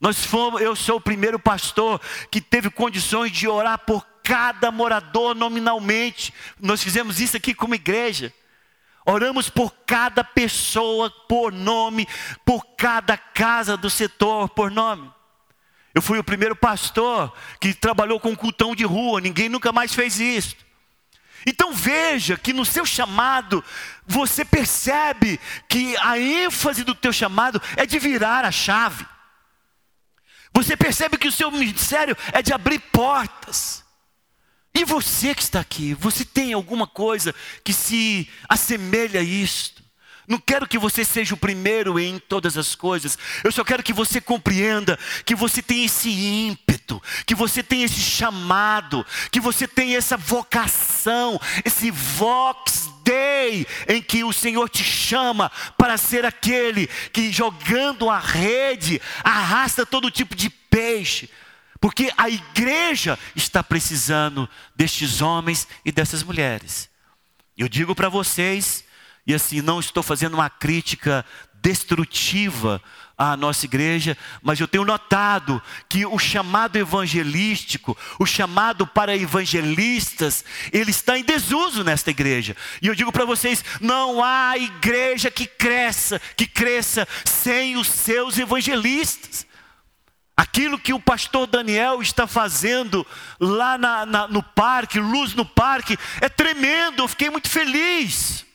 Nós 0.00 0.24
fomos, 0.24 0.62
eu 0.62 0.74
sou 0.74 0.96
o 0.96 1.00
primeiro 1.00 1.38
pastor 1.38 2.00
que 2.30 2.40
teve 2.40 2.70
condições 2.70 3.32
de 3.32 3.46
orar 3.46 3.78
por 3.80 4.06
cada 4.22 4.70
morador 4.70 5.34
nominalmente. 5.34 6.32
Nós 6.58 6.82
fizemos 6.82 7.20
isso 7.20 7.36
aqui 7.36 7.52
como 7.52 7.74
igreja. 7.74 8.32
Oramos 9.04 9.50
por 9.50 9.72
cada 9.84 10.22
pessoa 10.22 11.10
por 11.28 11.52
nome, 11.52 12.06
por 12.44 12.64
cada 12.76 13.16
casa 13.16 13.76
do 13.76 13.90
setor 13.90 14.48
por 14.48 14.70
nome. 14.70 15.10
Eu 15.94 16.00
fui 16.00 16.18
o 16.18 16.24
primeiro 16.24 16.54
pastor 16.54 17.32
que 17.60 17.74
trabalhou 17.74 18.20
com 18.20 18.36
cultão 18.36 18.74
de 18.74 18.84
rua, 18.84 19.20
ninguém 19.20 19.48
nunca 19.48 19.72
mais 19.72 19.92
fez 19.92 20.20
isso. 20.20 20.56
Então 21.46 21.72
veja 21.72 22.36
que 22.36 22.52
no 22.52 22.64
seu 22.64 22.84
chamado, 22.84 23.64
você 24.06 24.44
percebe 24.44 25.40
que 25.68 25.96
a 25.98 26.18
ênfase 26.18 26.84
do 26.84 26.94
teu 26.94 27.12
chamado 27.12 27.60
é 27.76 27.86
de 27.86 27.98
virar 27.98 28.44
a 28.44 28.52
chave. 28.52 29.06
Você 30.52 30.76
percebe 30.76 31.16
que 31.16 31.28
o 31.28 31.32
seu 31.32 31.50
ministério 31.50 32.16
é 32.32 32.42
de 32.42 32.52
abrir 32.52 32.78
portas. 32.92 33.84
E 34.74 34.84
você 34.84 35.34
que 35.34 35.42
está 35.42 35.60
aqui, 35.60 35.94
você 35.94 36.24
tem 36.24 36.52
alguma 36.52 36.86
coisa 36.86 37.34
que 37.64 37.72
se 37.72 38.28
assemelha 38.48 39.20
a 39.20 39.22
isto? 39.22 39.82
Não 40.30 40.38
quero 40.38 40.68
que 40.68 40.78
você 40.78 41.04
seja 41.04 41.34
o 41.34 41.36
primeiro 41.36 41.98
em 41.98 42.16
todas 42.20 42.56
as 42.56 42.76
coisas. 42.76 43.18
Eu 43.42 43.50
só 43.50 43.64
quero 43.64 43.82
que 43.82 43.92
você 43.92 44.20
compreenda 44.20 44.96
que 45.24 45.34
você 45.34 45.60
tem 45.60 45.84
esse 45.84 46.08
ímpeto, 46.08 47.02
que 47.26 47.34
você 47.34 47.64
tem 47.64 47.82
esse 47.82 48.00
chamado, 48.00 49.04
que 49.32 49.40
você 49.40 49.66
tem 49.66 49.96
essa 49.96 50.16
vocação, 50.16 51.40
esse 51.64 51.90
vox 51.90 52.88
dei 53.02 53.66
em 53.88 54.00
que 54.00 54.22
o 54.22 54.32
Senhor 54.32 54.68
te 54.68 54.84
chama 54.84 55.50
para 55.76 55.96
ser 55.98 56.24
aquele 56.24 56.86
que 57.12 57.32
jogando 57.32 58.08
a 58.08 58.20
rede 58.20 59.02
arrasta 59.24 59.84
todo 59.84 60.12
tipo 60.12 60.36
de 60.36 60.48
peixe. 60.48 61.28
Porque 61.80 62.12
a 62.16 62.30
igreja 62.30 63.18
está 63.34 63.64
precisando 63.64 64.48
destes 64.76 65.20
homens 65.20 65.66
e 65.84 65.90
dessas 65.90 66.22
mulheres. 66.22 66.88
Eu 67.58 67.68
digo 67.68 67.96
para 67.96 68.08
vocês, 68.08 68.84
e 69.30 69.34
assim, 69.34 69.62
não 69.62 69.78
estou 69.78 70.02
fazendo 70.02 70.34
uma 70.34 70.50
crítica 70.50 71.24
destrutiva 71.62 72.82
à 73.16 73.36
nossa 73.36 73.64
igreja, 73.64 74.18
mas 74.42 74.58
eu 74.58 74.66
tenho 74.66 74.84
notado 74.84 75.62
que 75.88 76.04
o 76.04 76.18
chamado 76.18 76.74
evangelístico, 76.76 77.96
o 78.18 78.26
chamado 78.26 78.88
para 78.88 79.16
evangelistas, 79.16 80.44
ele 80.72 80.90
está 80.90 81.16
em 81.16 81.22
desuso 81.22 81.84
nesta 81.84 82.10
igreja. 82.10 82.56
E 82.82 82.88
eu 82.88 82.94
digo 82.94 83.12
para 83.12 83.24
vocês, 83.24 83.64
não 83.80 84.20
há 84.20 84.58
igreja 84.58 85.30
que 85.30 85.46
cresça, 85.46 86.20
que 86.36 86.46
cresça 86.46 87.06
sem 87.24 87.76
os 87.76 87.86
seus 87.86 88.36
evangelistas. 88.36 89.46
Aquilo 90.36 90.76
que 90.76 90.92
o 90.92 90.98
pastor 90.98 91.46
Daniel 91.46 92.02
está 92.02 92.26
fazendo 92.26 93.06
lá 93.38 93.78
na, 93.78 94.04
na, 94.04 94.26
no 94.26 94.42
parque, 94.42 94.98
luz 94.98 95.34
no 95.34 95.44
parque, 95.44 95.96
é 96.20 96.28
tremendo, 96.28 97.02
eu 97.04 97.08
fiquei 97.08 97.30
muito 97.30 97.48
feliz. 97.48 98.49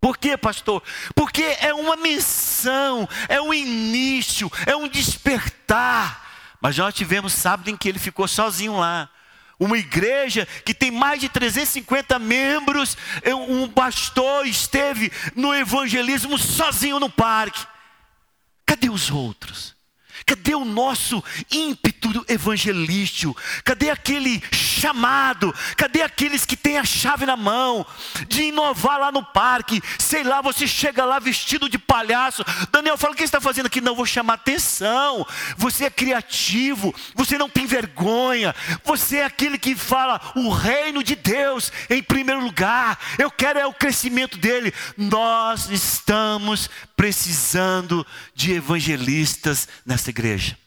Por 0.00 0.16
quê, 0.16 0.36
pastor? 0.36 0.82
Porque 1.14 1.42
é 1.42 1.74
uma 1.74 1.96
missão, 1.96 3.08
é 3.28 3.40
um 3.40 3.52
início, 3.52 4.50
é 4.66 4.76
um 4.76 4.88
despertar. 4.88 6.26
Mas 6.60 6.76
nós 6.76 6.94
tivemos 6.94 7.32
sábado 7.32 7.68
em 7.68 7.76
que 7.76 7.88
ele 7.88 7.98
ficou 7.98 8.28
sozinho 8.28 8.78
lá. 8.78 9.08
Uma 9.58 9.76
igreja 9.76 10.46
que 10.64 10.72
tem 10.72 10.90
mais 10.90 11.20
de 11.20 11.28
350 11.28 12.16
membros, 12.20 12.96
um 13.48 13.68
pastor 13.68 14.46
esteve 14.46 15.10
no 15.34 15.52
evangelismo 15.52 16.38
sozinho 16.38 17.00
no 17.00 17.10
parque. 17.10 17.66
Cadê 18.64 18.88
os 18.88 19.10
outros? 19.10 19.77
Cadê 20.28 20.54
o 20.54 20.62
nosso 20.62 21.24
ímpeto 21.50 22.22
evangelístico? 22.28 23.34
Cadê 23.64 23.88
aquele 23.88 24.42
chamado? 24.52 25.54
Cadê 25.74 26.02
aqueles 26.02 26.44
que 26.44 26.54
têm 26.54 26.76
a 26.76 26.84
chave 26.84 27.24
na 27.24 27.34
mão 27.34 27.86
de 28.28 28.42
inovar 28.42 29.00
lá 29.00 29.10
no 29.10 29.24
parque? 29.24 29.80
Sei 29.98 30.22
lá, 30.22 30.42
você 30.42 30.66
chega 30.66 31.02
lá 31.06 31.18
vestido 31.18 31.66
de 31.66 31.78
palhaço. 31.78 32.44
Daniel 32.70 32.98
fala: 32.98 33.14
o 33.14 33.16
que 33.16 33.22
você 33.22 33.24
está 33.24 33.40
fazendo 33.40 33.66
aqui? 33.66 33.80
Não, 33.80 33.94
vou 33.94 34.04
chamar 34.04 34.34
atenção. 34.34 35.26
Você 35.56 35.86
é 35.86 35.90
criativo, 35.90 36.94
você 37.14 37.38
não 37.38 37.48
tem 37.48 37.64
vergonha. 37.64 38.54
Você 38.84 39.16
é 39.16 39.24
aquele 39.24 39.56
que 39.56 39.74
fala 39.74 40.20
o 40.36 40.50
reino 40.50 41.02
de 41.02 41.16
Deus 41.16 41.72
em 41.88 42.02
primeiro 42.02 42.42
lugar. 42.42 42.98
Eu 43.16 43.30
quero 43.30 43.58
é 43.58 43.66
o 43.66 43.72
crescimento 43.72 44.36
dele. 44.36 44.74
Nós 44.94 45.70
estamos 45.70 46.68
precisando 46.98 48.04
de 48.34 48.54
evangelistas 48.54 49.68
nessa 49.86 50.10
igreja. 50.10 50.58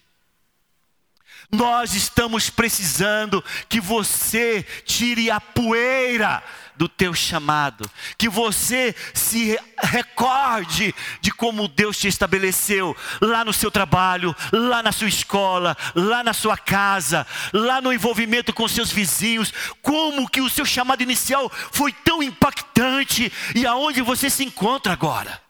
Nós 1.52 1.94
estamos 1.94 2.50
precisando 2.50 3.44
que 3.68 3.82
você 3.82 4.66
tire 4.86 5.30
a 5.30 5.42
poeira 5.42 6.42
do 6.78 6.88
teu 6.88 7.14
chamado, 7.14 7.92
que 8.18 8.30
você 8.30 8.96
se 9.14 9.60
recorde 9.84 10.96
de 11.20 11.32
como 11.32 11.68
Deus 11.68 11.98
te 11.98 12.08
estabeleceu 12.08 12.96
lá 13.20 13.44
no 13.44 13.52
seu 13.52 13.70
trabalho, 13.70 14.34
lá 14.54 14.82
na 14.82 14.94
sua 14.94 15.10
escola, 15.10 15.76
lá 15.94 16.24
na 16.24 16.32
sua 16.32 16.58
casa, 16.58 17.28
lá 17.52 17.82
no 17.82 17.92
envolvimento 17.92 18.54
com 18.54 18.66
seus 18.70 18.90
vizinhos, 18.90 19.54
como 19.82 20.30
que 20.30 20.40
o 20.40 20.50
seu 20.50 20.64
chamado 20.64 21.04
inicial 21.04 21.52
foi 21.74 21.92
tão 21.92 22.24
impactante 22.24 23.30
e 23.54 23.66
aonde 23.66 24.02
você 24.02 24.30
se 24.30 24.46
encontra 24.46 24.94
agora. 24.94 25.41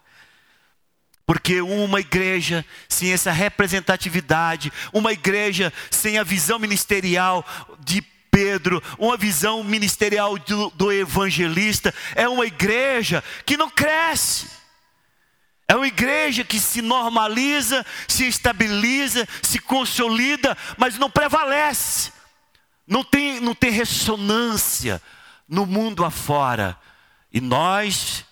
Porque 1.32 1.62
uma 1.62 1.98
igreja 1.98 2.62
sem 2.86 3.10
essa 3.10 3.32
representatividade, 3.32 4.70
uma 4.92 5.14
igreja 5.14 5.72
sem 5.90 6.18
a 6.18 6.22
visão 6.22 6.58
ministerial 6.58 7.42
de 7.80 8.02
Pedro, 8.30 8.82
uma 8.98 9.16
visão 9.16 9.64
ministerial 9.64 10.36
do, 10.36 10.68
do, 10.72 10.92
evangelista, 10.92 11.94
é 12.14 12.28
uma 12.28 12.44
igreja 12.44 13.24
que 13.46 13.56
não 13.56 13.70
cresce. 13.70 14.46
É 15.66 15.74
uma 15.74 15.86
igreja 15.86 16.44
que 16.44 16.60
se 16.60 16.82
normaliza, 16.82 17.82
se 18.06 18.28
estabiliza, 18.28 19.26
se 19.40 19.58
consolida, 19.58 20.54
mas 20.76 20.98
não 20.98 21.08
prevalece. 21.08 22.12
Não 22.86 23.02
tem, 23.02 23.40
não 23.40 23.54
tem 23.54 23.70
ressonância 23.70 25.00
no 25.48 25.64
mundo 25.64 26.04
afora. 26.04 26.78
E 27.32 27.40
nós 27.40 28.22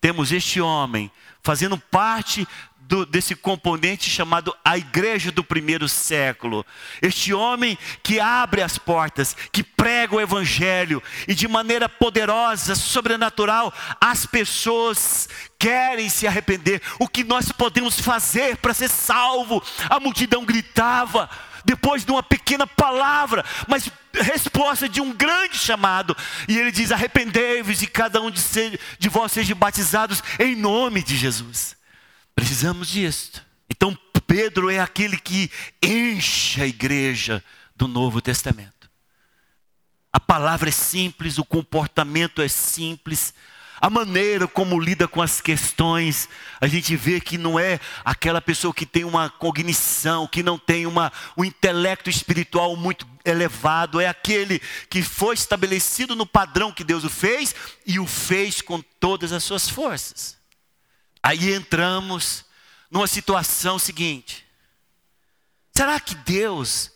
temos 0.00 0.32
este 0.32 0.60
homem 0.60 1.12
fazendo 1.42 1.78
parte 1.78 2.46
do, 2.90 3.06
desse 3.06 3.36
componente 3.36 4.10
chamado 4.10 4.54
a 4.64 4.76
igreja 4.76 5.30
do 5.30 5.44
primeiro 5.44 5.88
século. 5.88 6.66
Este 7.00 7.32
homem 7.32 7.78
que 8.02 8.18
abre 8.18 8.62
as 8.62 8.76
portas, 8.78 9.36
que 9.52 9.62
prega 9.62 10.16
o 10.16 10.20
evangelho 10.20 11.00
e 11.28 11.34
de 11.34 11.46
maneira 11.46 11.88
poderosa, 11.88 12.74
sobrenatural, 12.74 13.72
as 14.00 14.26
pessoas 14.26 15.28
querem 15.56 16.08
se 16.08 16.26
arrepender. 16.26 16.82
O 16.98 17.06
que 17.06 17.22
nós 17.22 17.52
podemos 17.52 18.00
fazer 18.00 18.56
para 18.56 18.74
ser 18.74 18.88
salvo? 18.88 19.62
A 19.88 20.00
multidão 20.00 20.44
gritava 20.44 21.30
depois 21.64 22.04
de 22.04 22.10
uma 22.10 22.22
pequena 22.22 22.66
palavra, 22.66 23.44
mas 23.68 23.90
resposta 24.14 24.88
de 24.88 25.00
um 25.00 25.12
grande 25.12 25.58
chamado. 25.58 26.16
E 26.48 26.58
ele 26.58 26.70
diz: 26.70 26.92
arrependei-vos 26.92 27.82
e 27.82 27.86
cada 27.86 28.20
um 28.20 28.30
de, 28.30 28.40
ser, 28.40 28.78
de 28.98 29.08
vós 29.08 29.32
seja 29.32 29.54
batizados 29.54 30.22
em 30.38 30.56
nome 30.56 31.02
de 31.02 31.16
Jesus. 31.16 31.76
Precisamos 32.34 32.88
disso. 32.88 33.44
Então 33.68 33.96
Pedro 34.30 34.70
é 34.70 34.78
aquele 34.78 35.16
que 35.16 35.50
enche 35.82 36.62
a 36.62 36.66
igreja 36.66 37.42
do 37.74 37.88
Novo 37.88 38.20
Testamento. 38.20 38.88
A 40.12 40.20
palavra 40.20 40.68
é 40.68 40.72
simples, 40.72 41.36
o 41.36 41.44
comportamento 41.44 42.40
é 42.40 42.46
simples, 42.46 43.34
a 43.80 43.88
maneira 43.88 44.46
como 44.46 44.78
lida 44.78 45.08
com 45.08 45.22
as 45.22 45.40
questões, 45.40 46.28
a 46.60 46.66
gente 46.66 46.94
vê 46.94 47.18
que 47.18 47.38
não 47.38 47.58
é 47.58 47.80
aquela 48.04 48.42
pessoa 48.42 48.74
que 48.74 48.84
tem 48.84 49.04
uma 49.04 49.30
cognição, 49.30 50.26
que 50.26 50.42
não 50.42 50.58
tem 50.58 50.86
uma, 50.86 51.10
um 51.34 51.44
intelecto 51.44 52.10
espiritual 52.10 52.76
muito 52.76 53.08
elevado, 53.24 53.98
é 53.98 54.06
aquele 54.06 54.60
que 54.90 55.02
foi 55.02 55.34
estabelecido 55.34 56.14
no 56.14 56.26
padrão 56.26 56.70
que 56.70 56.84
Deus 56.84 57.04
o 57.04 57.08
fez 57.08 57.54
e 57.86 57.98
o 57.98 58.06
fez 58.06 58.60
com 58.60 58.82
todas 59.00 59.32
as 59.32 59.42
suas 59.42 59.66
forças. 59.66 60.36
Aí 61.22 61.54
entramos 61.54 62.44
numa 62.90 63.06
situação 63.06 63.78
seguinte: 63.78 64.46
será 65.74 65.98
que 65.98 66.14
Deus 66.14 66.90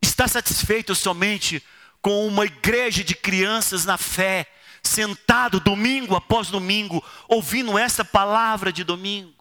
está 0.00 0.28
satisfeito 0.28 0.94
somente 0.94 1.60
com 2.00 2.26
uma 2.28 2.44
igreja 2.44 3.02
de 3.02 3.16
crianças 3.16 3.84
na 3.84 3.98
fé? 3.98 4.46
Sentado 4.82 5.60
domingo 5.60 6.14
após 6.14 6.48
domingo, 6.48 7.02
ouvindo 7.28 7.78
essa 7.78 8.04
palavra 8.04 8.72
de 8.72 8.84
domingo? 8.84 9.32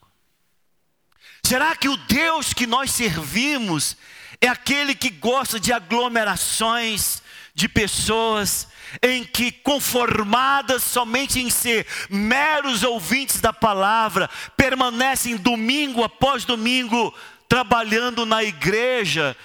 Será 1.43 1.75
que 1.75 1.89
o 1.89 1.97
Deus 1.97 2.54
que 2.54 2.67
nós 2.67 2.91
servimos 2.91 3.97
é 4.39 4.47
aquele 4.47 4.95
que 4.95 5.10
gosta 5.10 5.60
de 5.60 5.73
aglomerações 5.73 7.21
de 7.54 7.67
pessoas 7.67 8.67
em 9.01 9.23
que 9.23 9.51
conformadas 9.51 10.84
somente 10.84 11.39
em 11.39 11.49
ser 11.49 11.86
meros 12.10 12.84
ouvintes 12.84 13.39
da 13.39 13.54
palavra, 13.54 14.30
permanecem 14.58 15.38
domingo 15.38 16.04
após 16.04 16.43
domingo 16.45 17.13
trabalhando 17.47 18.25
na 18.25 18.43
igreja, 18.43 19.36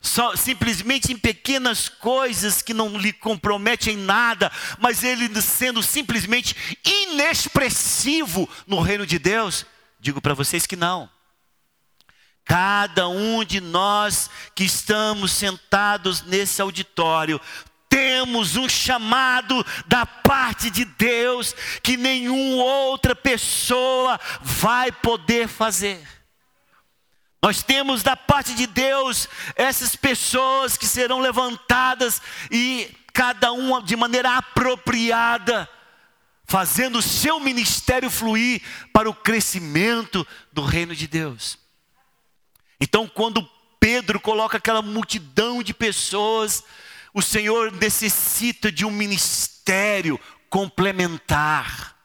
só, 0.00 0.36
simplesmente 0.36 1.12
em 1.12 1.18
pequenas 1.18 1.88
coisas 1.88 2.62
que 2.62 2.72
não 2.72 2.96
lhe 2.96 3.12
comprometem 3.12 3.96
nada, 3.96 4.52
mas 4.78 5.02
ele 5.02 5.40
sendo 5.40 5.82
simplesmente 5.82 6.54
inexpressivo 6.84 8.48
no 8.66 8.80
reino 8.80 9.06
de 9.06 9.18
Deus? 9.18 9.66
Digo 9.98 10.20
para 10.20 10.34
vocês 10.34 10.66
que 10.66 10.76
não. 10.76 11.10
Cada 12.44 13.08
um 13.08 13.44
de 13.44 13.60
nós 13.60 14.30
que 14.54 14.62
estamos 14.62 15.32
sentados 15.32 16.22
nesse 16.22 16.62
auditório, 16.62 17.40
temos 17.88 18.56
um 18.56 18.68
chamado 18.68 19.66
da 19.86 20.06
parte 20.06 20.70
de 20.70 20.84
Deus 20.84 21.54
que 21.82 21.96
nenhuma 21.96 22.62
outra 22.62 23.16
pessoa 23.16 24.20
vai 24.40 24.92
poder 24.92 25.48
fazer. 25.48 26.15
Nós 27.42 27.62
temos 27.62 28.02
da 28.02 28.16
parte 28.16 28.54
de 28.54 28.66
Deus 28.66 29.28
essas 29.54 29.94
pessoas 29.94 30.76
que 30.76 30.86
serão 30.86 31.20
levantadas 31.20 32.20
e 32.50 32.94
cada 33.12 33.52
uma 33.52 33.82
de 33.82 33.96
maneira 33.96 34.36
apropriada, 34.36 35.68
fazendo 36.44 36.98
o 36.98 37.02
seu 37.02 37.40
ministério 37.40 38.10
fluir 38.10 38.62
para 38.92 39.08
o 39.08 39.14
crescimento 39.14 40.26
do 40.52 40.62
reino 40.62 40.94
de 40.94 41.06
Deus. 41.06 41.58
Então, 42.80 43.08
quando 43.08 43.48
Pedro 43.80 44.20
coloca 44.20 44.58
aquela 44.58 44.82
multidão 44.82 45.62
de 45.62 45.72
pessoas, 45.72 46.62
o 47.14 47.22
Senhor 47.22 47.72
necessita 47.72 48.70
de 48.70 48.84
um 48.84 48.90
ministério 48.90 50.20
complementar. 50.50 51.95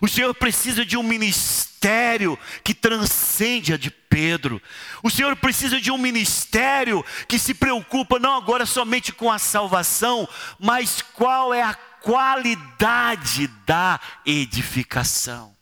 O 0.00 0.08
Senhor 0.08 0.34
precisa 0.34 0.84
de 0.84 0.96
um 0.96 1.02
ministério 1.02 2.38
que 2.62 2.74
transcende 2.74 3.72
a 3.72 3.76
de 3.76 3.90
Pedro. 3.90 4.60
O 5.02 5.10
Senhor 5.10 5.34
precisa 5.36 5.80
de 5.80 5.90
um 5.90 5.98
ministério 5.98 7.04
que 7.26 7.38
se 7.38 7.54
preocupa 7.54 8.18
não 8.18 8.36
agora 8.36 8.66
somente 8.66 9.12
com 9.12 9.30
a 9.30 9.38
salvação, 9.38 10.28
mas 10.58 11.02
qual 11.02 11.54
é 11.54 11.62
a 11.62 11.74
qualidade 11.74 13.46
da 13.66 14.00
edificação. 14.24 15.56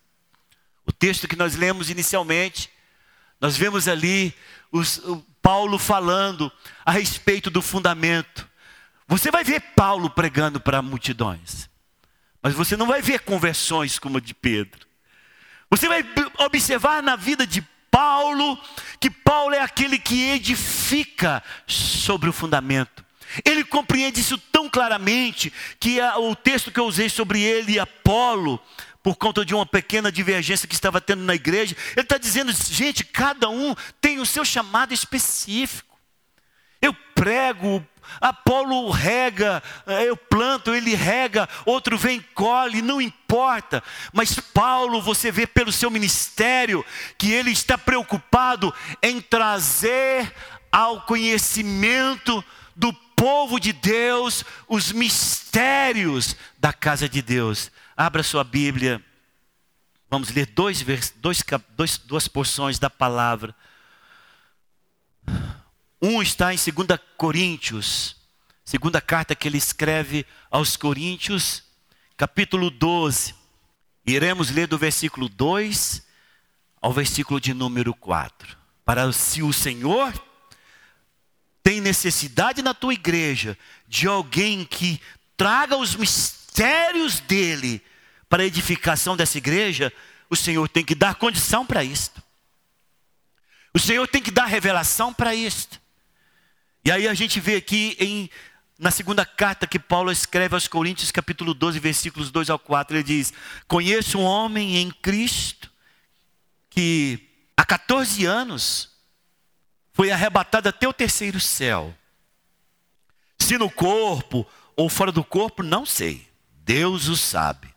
O 0.86 0.92
texto 0.92 1.26
que 1.26 1.36
nós 1.36 1.56
lemos 1.56 1.90
inicialmente, 1.90 2.70
nós 3.40 3.56
vemos 3.56 3.88
ali 3.88 4.34
os, 4.70 4.98
o 4.98 5.24
Paulo 5.42 5.78
falando 5.78 6.50
a 6.84 6.92
respeito 6.92 7.50
do 7.50 7.60
fundamento. 7.60 8.48
Você 9.08 9.30
vai 9.30 9.44
ver 9.44 9.60
Paulo 9.74 10.10
pregando 10.10 10.60
para 10.60 10.82
multidões. 10.82 11.68
Mas 12.46 12.54
você 12.54 12.76
não 12.76 12.86
vai 12.86 13.02
ver 13.02 13.22
conversões 13.22 13.98
como 13.98 14.18
a 14.18 14.20
de 14.20 14.32
Pedro. 14.32 14.86
Você 15.68 15.88
vai 15.88 16.04
observar 16.38 17.02
na 17.02 17.16
vida 17.16 17.44
de 17.44 17.60
Paulo 17.90 18.56
que 19.00 19.10
Paulo 19.10 19.52
é 19.52 19.60
aquele 19.60 19.98
que 19.98 20.30
edifica 20.30 21.42
sobre 21.66 22.30
o 22.30 22.32
fundamento. 22.32 23.04
Ele 23.44 23.64
compreende 23.64 24.20
isso 24.20 24.38
tão 24.38 24.70
claramente 24.70 25.52
que 25.80 26.00
a, 26.00 26.18
o 26.18 26.36
texto 26.36 26.70
que 26.70 26.78
eu 26.78 26.86
usei 26.86 27.08
sobre 27.08 27.42
ele 27.42 27.72
e 27.72 27.80
Apolo 27.80 28.62
por 29.02 29.16
conta 29.16 29.44
de 29.44 29.52
uma 29.52 29.66
pequena 29.66 30.12
divergência 30.12 30.68
que 30.68 30.74
estava 30.76 31.00
tendo 31.00 31.24
na 31.24 31.34
igreja. 31.34 31.74
Ele 31.96 32.02
está 32.02 32.16
dizendo, 32.16 32.52
gente, 32.52 33.02
cada 33.02 33.48
um 33.48 33.74
tem 34.00 34.20
o 34.20 34.24
seu 34.24 34.44
chamado 34.44 34.94
específico. 34.94 35.98
Eu 36.80 36.94
prego, 37.12 37.84
Apolo 38.20 38.90
rega, 38.90 39.62
eu 40.06 40.16
planto, 40.16 40.74
ele 40.74 40.94
rega, 40.94 41.48
outro 41.64 41.96
vem 41.96 42.20
colhe, 42.34 42.82
não 42.82 43.00
importa. 43.00 43.82
Mas 44.12 44.38
Paulo, 44.38 45.00
você 45.00 45.30
vê 45.30 45.46
pelo 45.46 45.72
seu 45.72 45.90
ministério 45.90 46.84
que 47.18 47.32
ele 47.32 47.50
está 47.50 47.76
preocupado 47.76 48.72
em 49.02 49.20
trazer 49.20 50.32
ao 50.70 51.02
conhecimento 51.02 52.44
do 52.74 52.92
povo 52.92 53.58
de 53.58 53.72
Deus 53.72 54.44
os 54.68 54.92
mistérios 54.92 56.36
da 56.58 56.72
casa 56.72 57.08
de 57.08 57.22
Deus. 57.22 57.70
Abra 57.96 58.22
sua 58.22 58.44
Bíblia. 58.44 59.02
Vamos 60.08 60.30
ler 60.30 60.46
dois, 60.46 60.84
dois, 61.16 61.42
dois, 61.76 61.98
duas 61.98 62.28
porções 62.28 62.78
da 62.78 62.90
palavra. 62.90 63.54
Um 66.08 66.22
está 66.22 66.54
em 66.54 66.56
2 66.56 67.00
Coríntios, 67.16 68.14
segunda 68.64 69.00
carta 69.00 69.34
que 69.34 69.48
ele 69.48 69.58
escreve 69.58 70.24
aos 70.48 70.76
Coríntios, 70.76 71.64
capítulo 72.16 72.70
12. 72.70 73.34
Iremos 74.06 74.48
ler 74.52 74.68
do 74.68 74.78
versículo 74.78 75.28
2 75.28 76.06
ao 76.80 76.92
versículo 76.92 77.40
de 77.40 77.52
número 77.52 77.92
4. 77.92 78.56
Para 78.84 79.10
se 79.10 79.42
o 79.42 79.52
Senhor 79.52 80.14
tem 81.60 81.80
necessidade 81.80 82.62
na 82.62 82.72
tua 82.72 82.94
igreja 82.94 83.58
de 83.88 84.06
alguém 84.06 84.64
que 84.64 85.00
traga 85.36 85.76
os 85.76 85.96
mistérios 85.96 87.18
dele 87.18 87.82
para 88.28 88.44
a 88.44 88.46
edificação 88.46 89.16
dessa 89.16 89.38
igreja, 89.38 89.92
o 90.30 90.36
Senhor 90.36 90.68
tem 90.68 90.84
que 90.84 90.94
dar 90.94 91.16
condição 91.16 91.66
para 91.66 91.82
isto. 91.82 92.22
O 93.74 93.80
Senhor 93.80 94.06
tem 94.06 94.22
que 94.22 94.30
dar 94.30 94.46
revelação 94.46 95.12
para 95.12 95.34
isto. 95.34 95.84
E 96.86 96.90
aí 96.92 97.08
a 97.08 97.14
gente 97.14 97.40
vê 97.40 97.56
aqui 97.56 97.96
em 97.98 98.30
na 98.78 98.92
segunda 98.92 99.26
carta 99.26 99.66
que 99.66 99.76
Paulo 99.76 100.12
escreve 100.12 100.54
aos 100.54 100.68
Coríntios, 100.68 101.10
capítulo 101.10 101.52
12, 101.52 101.80
versículos 101.80 102.30
2 102.30 102.48
ao 102.48 102.60
4, 102.60 102.96
ele 102.96 103.02
diz: 103.02 103.32
Conheço 103.66 104.20
um 104.20 104.22
homem 104.22 104.76
em 104.76 104.88
Cristo 104.92 105.68
que 106.70 107.28
há 107.56 107.64
14 107.64 108.24
anos 108.24 108.88
foi 109.92 110.12
arrebatado 110.12 110.68
até 110.68 110.86
o 110.86 110.92
terceiro 110.92 111.40
céu. 111.40 111.92
Se 113.36 113.58
no 113.58 113.68
corpo 113.68 114.46
ou 114.76 114.88
fora 114.88 115.10
do 115.10 115.24
corpo, 115.24 115.64
não 115.64 115.84
sei. 115.84 116.28
Deus 116.62 117.08
o 117.08 117.16
sabe. 117.16 117.74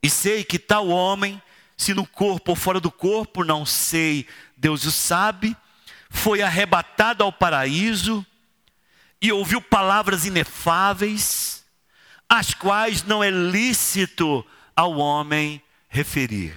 E 0.00 0.08
sei 0.08 0.44
que 0.44 0.60
tal 0.60 0.86
homem, 0.86 1.42
se 1.76 1.92
no 1.92 2.06
corpo 2.06 2.52
ou 2.52 2.56
fora 2.56 2.78
do 2.78 2.92
corpo, 2.92 3.42
não 3.42 3.66
sei, 3.66 4.28
Deus 4.56 4.84
o 4.84 4.92
sabe, 4.92 5.56
foi 6.10 6.42
arrebatado 6.42 7.24
ao 7.24 7.32
paraíso 7.32 8.24
e 9.20 9.32
ouviu 9.32 9.60
palavras 9.60 10.24
inefáveis, 10.24 11.64
as 12.28 12.54
quais 12.54 13.02
não 13.02 13.22
é 13.22 13.30
lícito 13.30 14.44
ao 14.74 14.96
homem 14.96 15.62
referir. 15.88 16.54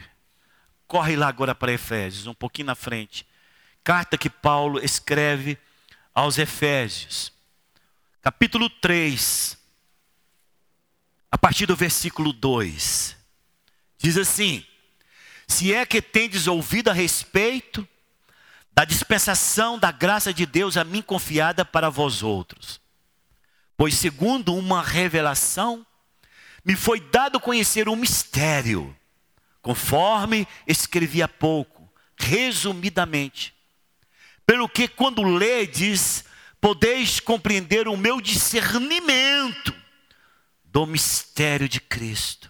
Corre 0.88 1.15
lá 1.15 1.27
agora 1.27 1.53
para 1.53 1.71
Efésios, 1.71 2.27
um 2.27 2.33
pouquinho 2.33 2.67
na 2.67 2.75
frente 2.75 3.29
carta 3.89 4.19
que 4.19 4.29
Paulo 4.29 4.79
escreve 4.85 5.57
aos 6.13 6.38
Efésios, 6.38 7.33
capítulo 8.21 8.69
3, 8.69 9.57
a 11.31 11.38
partir 11.39 11.65
do 11.65 11.75
versículo 11.75 12.31
2, 12.31 13.17
diz 13.97 14.15
assim: 14.15 14.63
Se 15.47 15.73
é 15.73 15.88
que 15.88 16.03
tendes 16.03 16.45
ouvido 16.45 16.89
a 16.89 16.93
respeito 16.93 17.88
da 18.79 18.85
dispensação 18.85 19.77
da 19.77 19.91
graça 19.91 20.33
de 20.33 20.45
Deus 20.45 20.77
a 20.77 20.85
mim 20.85 21.01
confiada 21.01 21.65
para 21.65 21.89
vós 21.89 22.23
outros, 22.23 22.79
pois 23.75 23.93
segundo 23.93 24.55
uma 24.55 24.81
revelação, 24.81 25.85
me 26.63 26.77
foi 26.77 27.01
dado 27.01 27.41
conhecer 27.41 27.89
um 27.89 27.95
mistério, 27.97 28.95
conforme 29.61 30.47
escrevi 30.65 31.21
há 31.21 31.27
pouco, 31.27 31.91
resumidamente 32.17 33.53
pelo 34.45 34.69
que 34.69 34.87
quando 34.87 35.23
ledes, 35.23 36.23
podeis 36.61 37.19
compreender 37.19 37.85
o 37.85 37.97
meu 37.97 38.21
discernimento 38.21 39.75
do 40.63 40.85
mistério 40.85 41.67
de 41.67 41.81
Cristo, 41.81 42.49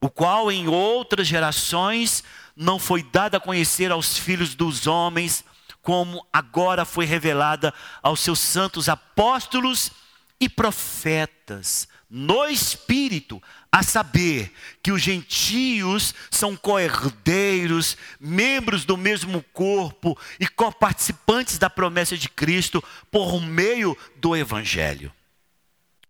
o 0.00 0.08
qual 0.08 0.52
em 0.52 0.68
outras 0.68 1.26
gerações 1.26 2.22
não 2.60 2.78
foi 2.78 3.02
dado 3.02 3.36
a 3.36 3.40
conhecer 3.40 3.90
aos 3.90 4.18
filhos 4.18 4.54
dos 4.54 4.86
homens, 4.86 5.42
como 5.80 6.26
agora 6.30 6.84
foi 6.84 7.06
revelada 7.06 7.72
aos 8.02 8.20
seus 8.20 8.38
santos 8.38 8.86
apóstolos 8.86 9.90
e 10.38 10.46
profetas, 10.46 11.88
no 12.10 12.44
Espírito, 12.44 13.42
a 13.72 13.82
saber 13.82 14.52
que 14.82 14.92
os 14.92 15.00
gentios 15.00 16.14
são 16.30 16.54
coerdeiros, 16.54 17.96
membros 18.20 18.84
do 18.84 18.96
mesmo 18.96 19.42
corpo 19.54 20.18
e 20.38 20.46
coparticipantes 20.46 21.56
da 21.56 21.70
promessa 21.70 22.14
de 22.14 22.28
Cristo 22.28 22.84
por 23.10 23.40
meio 23.40 23.96
do 24.16 24.36
Evangelho, 24.36 25.10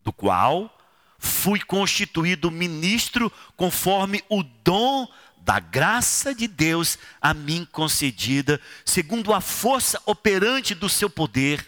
do 0.03 0.13
qual 0.13 0.77
fui 1.17 1.61
constituído 1.61 2.51
ministro 2.51 3.31
conforme 3.55 4.25
o 4.29 4.43
dom 4.43 5.07
da 5.40 5.59
graça 5.59 6.35
de 6.35 6.46
Deus 6.46 6.98
a 7.20 7.33
mim 7.33 7.66
concedida, 7.70 8.61
segundo 8.85 9.33
a 9.33 9.40
força 9.40 10.00
operante 10.07 10.74
do 10.74 10.88
seu 10.88 11.09
poder. 11.09 11.66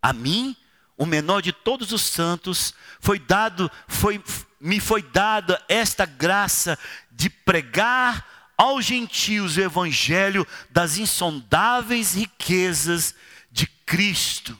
A 0.00 0.12
mim, 0.12 0.56
o 0.96 1.06
menor 1.06 1.40
de 1.40 1.52
todos 1.52 1.92
os 1.92 2.02
santos, 2.02 2.74
foi 3.00 3.18
dado, 3.18 3.70
foi, 3.88 4.22
me 4.60 4.80
foi 4.80 5.02
dada 5.02 5.62
esta 5.68 6.04
graça 6.04 6.78
de 7.10 7.30
pregar 7.30 8.52
aos 8.56 8.84
gentios 8.84 9.56
o 9.56 9.60
evangelho 9.60 10.46
das 10.70 10.98
insondáveis 10.98 12.14
riquezas 12.14 13.14
de 13.50 13.66
Cristo 13.66 14.58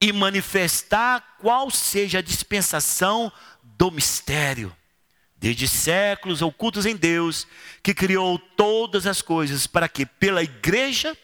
e 0.00 0.12
manifestar 0.12 1.36
qual 1.38 1.70
seja 1.70 2.18
a 2.18 2.22
dispensação 2.22 3.32
do 3.62 3.90
mistério, 3.90 4.74
desde 5.38 5.68
séculos 5.68 6.42
ocultos 6.42 6.86
em 6.86 6.96
Deus, 6.96 7.46
que 7.82 7.94
criou 7.94 8.38
todas 8.38 9.06
as 9.06 9.20
coisas 9.20 9.66
para 9.66 9.88
que 9.88 10.06
pela 10.06 10.42
igreja 10.42 11.16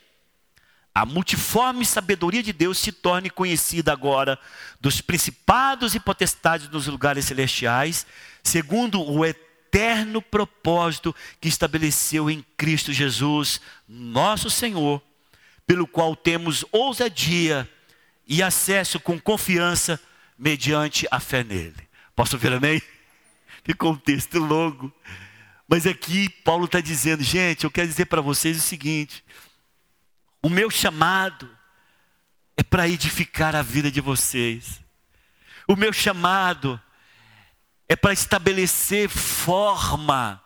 a 0.94 1.06
multiforme 1.06 1.86
sabedoria 1.86 2.42
de 2.42 2.52
Deus 2.52 2.78
se 2.78 2.92
torne 2.92 3.30
conhecida 3.30 3.92
agora 3.92 4.38
dos 4.78 5.00
principados 5.00 5.94
e 5.94 6.00
potestades 6.00 6.68
nos 6.68 6.86
lugares 6.86 7.24
celestiais, 7.24 8.06
segundo 8.42 9.02
o 9.02 9.24
eterno 9.24 10.20
propósito 10.20 11.14
que 11.40 11.48
estabeleceu 11.48 12.28
em 12.28 12.44
Cristo 12.58 12.92
Jesus, 12.92 13.60
nosso 13.88 14.50
Senhor, 14.50 15.02
pelo 15.66 15.86
qual 15.86 16.14
temos 16.14 16.62
ousadia 16.70 17.68
e 18.26 18.42
acesso 18.42 19.00
com 19.00 19.18
confiança 19.18 19.98
mediante 20.38 21.06
a 21.10 21.18
fé 21.18 21.42
nele. 21.42 21.88
Posso 22.14 22.36
ver 22.36 22.52
amém? 22.52 22.82
Que 23.62 23.74
contexto 23.74 24.38
longo. 24.38 24.92
Mas 25.68 25.86
aqui 25.86 26.28
Paulo 26.28 26.66
está 26.66 26.80
dizendo, 26.80 27.22
gente, 27.22 27.64
eu 27.64 27.70
quero 27.70 27.88
dizer 27.88 28.06
para 28.06 28.20
vocês 28.20 28.56
o 28.56 28.60
seguinte: 28.60 29.24
o 30.42 30.48
meu 30.48 30.70
chamado 30.70 31.48
é 32.56 32.62
para 32.62 32.88
edificar 32.88 33.54
a 33.54 33.62
vida 33.62 33.90
de 33.90 34.00
vocês. 34.00 34.80
O 35.66 35.76
meu 35.76 35.92
chamado 35.92 36.80
é 37.88 37.94
para 37.94 38.12
estabelecer 38.12 39.08
forma, 39.08 40.42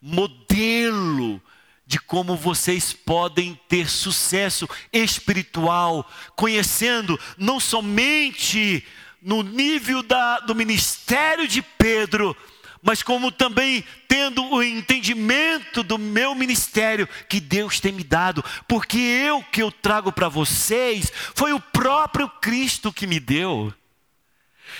modelo 0.00 1.40
de 1.86 1.98
como 2.00 2.36
vocês 2.36 2.92
podem 2.92 3.58
ter 3.68 3.88
sucesso 3.88 4.68
espiritual, 4.92 6.10
conhecendo 6.34 7.18
não 7.36 7.60
somente 7.60 8.84
no 9.24 9.42
nível 9.42 10.02
da, 10.02 10.40
do 10.40 10.54
ministério 10.54 11.48
de 11.48 11.62
Pedro, 11.62 12.36
mas 12.82 13.02
como 13.02 13.32
também 13.32 13.82
tendo 14.06 14.44
o 14.44 14.62
entendimento 14.62 15.82
do 15.82 15.96
meu 15.96 16.34
ministério 16.34 17.08
que 17.26 17.40
Deus 17.40 17.80
tem 17.80 17.90
me 17.90 18.04
dado, 18.04 18.44
porque 18.68 18.98
eu 18.98 19.42
que 19.42 19.62
eu 19.62 19.72
trago 19.72 20.12
para 20.12 20.28
vocês 20.28 21.10
foi 21.34 21.54
o 21.54 21.58
próprio 21.58 22.28
Cristo 22.28 22.92
que 22.92 23.06
me 23.06 23.18
deu. 23.18 23.72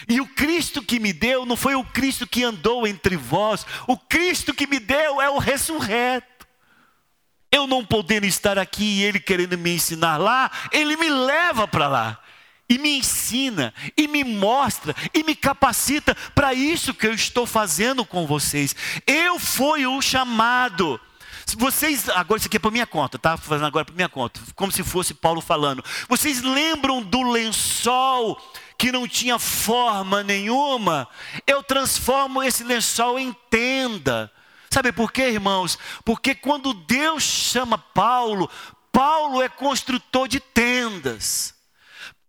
E 0.07 0.21
o 0.21 0.27
Cristo 0.27 0.83
que 0.83 1.01
me 1.01 1.15
deu 1.15 1.47
não 1.47 1.57
foi 1.57 1.75
o 1.75 1.85
Cristo 1.85 2.27
que 2.27 2.45
andou 2.45 2.87
entre 2.87 3.17
vós, 3.17 3.65
o 3.87 3.97
Cristo 3.97 4.53
que 4.53 4.67
me 4.67 4.79
deu 4.79 5.23
é 5.23 5.31
o 5.31 5.39
ressurreto. 5.39 6.47
Eu 7.51 7.67
não 7.67 7.83
podendo 7.83 8.27
estar 8.27 8.59
aqui 8.59 8.99
e 8.99 9.05
ele 9.05 9.21
querendo 9.21 9.57
me 9.57 9.75
ensinar 9.75 10.19
lá, 10.19 10.51
ele 10.71 10.97
me 10.97 11.09
leva 11.09 11.67
para 11.67 11.89
lá. 11.89 12.24
E 12.69 12.79
me 12.79 12.99
ensina, 12.99 13.75
e 13.97 14.09
me 14.09 14.25
mostra, 14.25 14.95
e 15.13 15.23
me 15.23 15.35
capacita 15.35 16.17
para 16.35 16.55
isso 16.55 16.95
que 16.95 17.07
eu 17.07 17.15
estou 17.15 17.47
fazendo 17.47 18.05
com 18.05 18.27
vocês. 18.27 18.75
Eu 19.07 19.39
fui 19.39 19.87
o 19.87 20.01
chamado. 20.01 21.01
Vocês, 21.59 22.09
agora 22.09 22.39
isso 22.39 22.49
aqui 22.49 22.57
é 22.57 22.61
para 22.61 22.71
minha 22.71 22.87
conta, 22.87 23.19
tá? 23.19 23.37
Fazendo 23.37 23.67
agora 23.67 23.85
para 23.85 23.95
minha 23.95 24.09
conta, 24.09 24.41
como 24.55 24.73
se 24.73 24.83
fosse 24.83 25.13
Paulo 25.13 25.41
falando. 25.41 25.85
Vocês 26.09 26.43
lembram 26.43 27.03
do 27.03 27.23
lençol 27.31 28.41
que 28.79 28.91
não 28.91 29.07
tinha 29.07 29.39
forma 29.39 30.23
nenhuma? 30.23 31.07
Eu 31.47 31.63
transformo 31.63 32.43
esse 32.43 32.65
lençol 32.65 33.19
em 33.19 33.33
tenda. 33.51 34.33
Sabe 34.71 34.91
por 34.91 35.13
quê, 35.13 35.29
irmãos? 35.29 35.79
Porque 36.05 36.35
quando 36.35 36.75
Deus 36.75 37.23
chama 37.23 37.79
Paulo, 37.79 38.51
Paulo 38.91 39.43
é 39.43 39.49
construtor 39.49 40.27
de 40.27 40.41
tendas. 40.41 41.54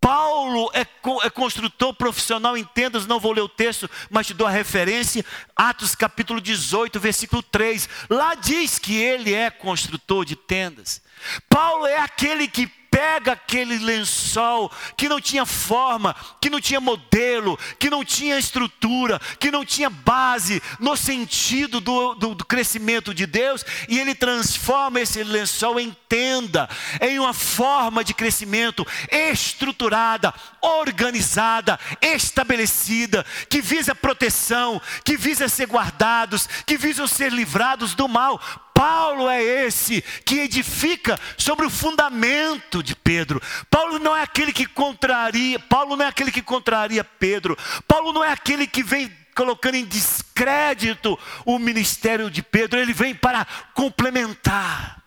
Paulo 0.05 0.69
é, 0.75 0.81
é, 0.81 1.29
construtor 1.31 1.91
profissional 1.95 2.55
em 2.55 2.63
tendas, 2.63 3.07
não 3.07 3.19
vou 3.19 3.31
ler 3.31 3.41
o 3.41 3.49
texto, 3.49 3.89
mas 4.07 4.27
te 4.27 4.35
dou 4.35 4.45
a 4.45 4.51
referência, 4.51 5.25
Atos 5.55 5.95
capítulo 5.95 6.39
18, 6.39 6.99
versículo 6.99 7.41
3. 7.41 7.89
Lá 8.07 8.35
diz 8.35 8.77
que 8.77 8.95
ele 8.95 9.33
é 9.33 9.49
construtor 9.49 10.23
de 10.23 10.35
tendas. 10.35 11.01
Paulo 11.49 11.87
é 11.87 11.97
aquele 11.97 12.47
que 12.47 12.67
pega 12.95 13.33
aquele 13.33 13.77
lençol 13.77 14.71
que 14.95 15.09
não 15.09 15.19
tinha 15.19 15.45
forma, 15.45 16.15
que 16.39 16.49
não 16.49 16.61
tinha 16.61 16.79
modelo, 16.79 17.59
que 17.77 17.89
não 17.89 18.05
tinha 18.05 18.39
estrutura, 18.39 19.19
que 19.37 19.51
não 19.51 19.65
tinha 19.65 19.89
base 19.89 20.63
no 20.79 20.95
sentido 20.95 21.81
do, 21.81 22.15
do, 22.15 22.33
do 22.33 22.45
crescimento 22.45 23.13
de 23.13 23.25
Deus, 23.25 23.65
e 23.89 23.99
ele 23.99 24.15
transforma 24.15 25.01
esse 25.01 25.21
lençol 25.25 25.77
em 25.77 25.93
tenda, 26.07 26.69
em 27.01 27.19
uma 27.19 27.33
forma 27.33 28.01
de 28.01 28.13
crescimento 28.13 28.87
estruturada, 29.11 30.33
organizada, 30.61 31.77
estabelecida, 32.01 33.25
que 33.49 33.59
visa 33.59 33.93
proteção, 33.93 34.81
que 35.03 35.17
visa 35.17 35.49
ser 35.49 35.67
guardados, 35.67 36.47
que 36.65 36.77
visam 36.77 37.07
ser 37.07 37.29
livrados 37.29 37.93
do 37.93 38.07
mal. 38.07 38.39
Paulo 38.75 39.29
é 39.29 39.41
esse 39.41 40.01
que 40.25 40.41
edifica 40.41 41.17
sobre 41.37 41.65
o 41.65 41.69
fundamento 41.69 42.83
de 42.83 42.93
Pedro. 42.93 43.41
Paulo 43.69 43.99
não 43.99 44.13
é 44.13 44.21
aquele 44.21 44.51
que 44.51 44.65
contraria, 44.65 45.57
Paulo 45.57 45.95
não 45.95 46.03
é 46.03 46.09
aquele 46.09 46.29
que 46.29 46.41
contraria 46.41 47.01
Pedro. 47.01 47.57
Paulo 47.87 48.11
não 48.11 48.21
é 48.21 48.33
aquele 48.33 48.67
que 48.67 48.83
vem 48.83 49.09
colocando 49.33 49.75
em 49.75 49.85
descrédito 49.85 51.17
o 51.45 51.57
ministério 51.57 52.29
de 52.29 52.43
Pedro, 52.43 52.77
ele 52.77 52.93
vem 52.93 53.15
para 53.15 53.45
complementar. 53.73 55.01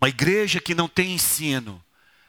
Uma 0.00 0.08
igreja 0.08 0.60
que 0.60 0.74
não 0.74 0.88
tem 0.88 1.12
ensino 1.12 1.82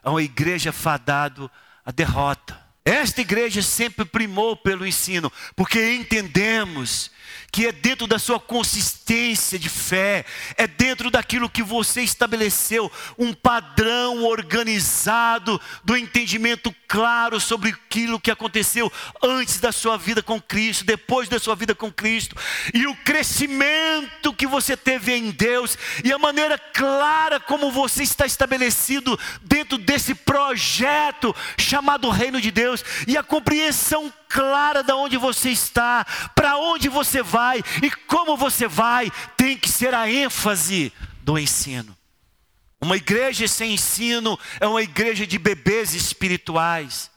é 0.04 0.10
uma 0.10 0.24
igreja 0.24 0.72
fadado 0.72 1.52
à 1.86 1.91
derrota. 1.91 2.67
Esta 2.84 3.20
igreja 3.20 3.62
sempre 3.62 4.06
primou 4.06 4.56
pelo 4.56 4.88
ensino, 4.88 5.30
porque 5.58 5.93
entendemos 5.93 7.12
que 7.58 7.65
é 7.65 7.72
dentro 7.72 8.06
da 8.06 8.20
sua 8.20 8.39
consistência 8.39 9.58
de 9.58 9.67
fé, 9.67 10.24
é 10.56 10.67
dentro 10.67 11.10
daquilo 11.10 11.50
que 11.50 11.63
você 11.63 12.04
estabeleceu, 12.04 12.91
um 13.17 13.34
padrão 13.34 14.26
organizado 14.26 15.60
do 15.84 15.98
entendimento 15.98 16.72
claro 16.88 17.39
sobre 17.39 17.72
aquilo 17.72 18.20
que 18.20 18.30
aconteceu 18.30 18.93
antes 19.24 19.60
da 19.60 19.72
sua 19.72 19.98
vida 19.98 20.22
com 20.22 20.39
Cristo, 20.39 20.86
depois 20.86 21.28
da 21.28 21.39
sua 21.39 21.56
vida 21.56 21.74
com 21.74 21.91
Cristo, 21.91 22.36
e 22.76 22.86
o 22.86 22.96
crescimento 22.98 24.36
que 24.36 24.46
você 24.46 24.78
teve 24.78 25.15
em 25.15 25.32
Deus, 25.32 25.76
e 26.04 26.13
a 26.13 26.20
maneira 26.20 26.60
clara 26.60 27.39
como 27.39 27.72
você 27.72 28.04
está 28.04 28.28
estabelecido 28.28 29.20
dentro 29.41 29.80
desse 29.80 30.13
projeto 30.13 31.36
chamado 31.58 32.08
Reino 32.12 32.39
de 32.39 32.52
Deus, 32.52 32.86
e 33.08 33.17
a 33.17 33.24
compreensão 33.24 34.13
clara 34.30 34.84
de 34.84 34.94
onde 34.94 35.18
você 35.18 35.50
está, 35.50 36.06
para 36.36 36.58
onde 36.58 36.90
você 36.90 37.22
vai 37.22 37.63
e 37.82 37.92
como 37.92 38.38
você 38.38 38.68
vai, 38.68 39.12
tem 39.36 39.58
que 39.58 39.70
ser 39.70 39.94
a 39.94 40.10
ênfase 40.10 40.92
do 41.22 41.38
ensino. 41.38 41.96
Uma 42.80 42.98
igreja 42.98 43.48
sem 43.48 43.74
ensino 43.74 44.38
é 44.60 44.68
uma 44.68 44.82
igreja 44.82 45.26
de 45.26 45.40
bebês 45.40 45.94
espirituais. 45.94 47.10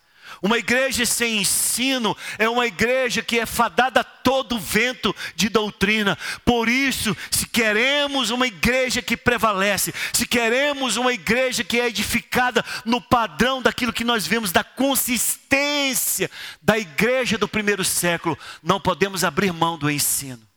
Uma 0.43 0.57
igreja 0.57 1.05
sem 1.05 1.39
ensino 1.39 2.17
é 2.39 2.49
uma 2.49 2.67
igreja 2.67 3.23
que 3.23 3.39
é 3.39 3.45
fadada 3.45 4.01
a 4.01 4.05
todo 4.05 4.59
vento 4.59 5.15
de 5.37 5.51
doutrina. 5.51 6.17
Por 6.45 6.67
isso, 6.67 7.15
se 7.31 7.47
queremos 7.47 8.31
uma 8.31 8.47
igreja 8.47 9.03
que 9.03 9.19
prevalece, 9.19 9.93
se 10.15 10.27
queremos 10.27 10.97
uma 10.97 11.13
igreja 11.13 11.63
que 11.63 11.79
é 11.79 11.89
edificada 11.89 12.65
no 12.87 13.03
padrão 13.03 13.61
daquilo 13.61 13.93
que 13.93 14.05
nós 14.05 14.27
vemos, 14.27 14.51
da 14.51 14.65
consistência 14.65 16.31
da 16.63 16.79
igreja 16.79 17.37
do 17.37 17.47
primeiro 17.49 17.85
século, 17.85 18.39
não 18.63 18.81
podemos 18.81 19.25
abrir 19.25 19.53
mão 19.53 19.77
do 19.77 19.91
ensino. 19.91 20.49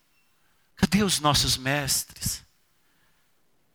Cadê 0.77 1.03
os 1.03 1.19
nossos 1.19 1.57
mestres? 1.57 2.41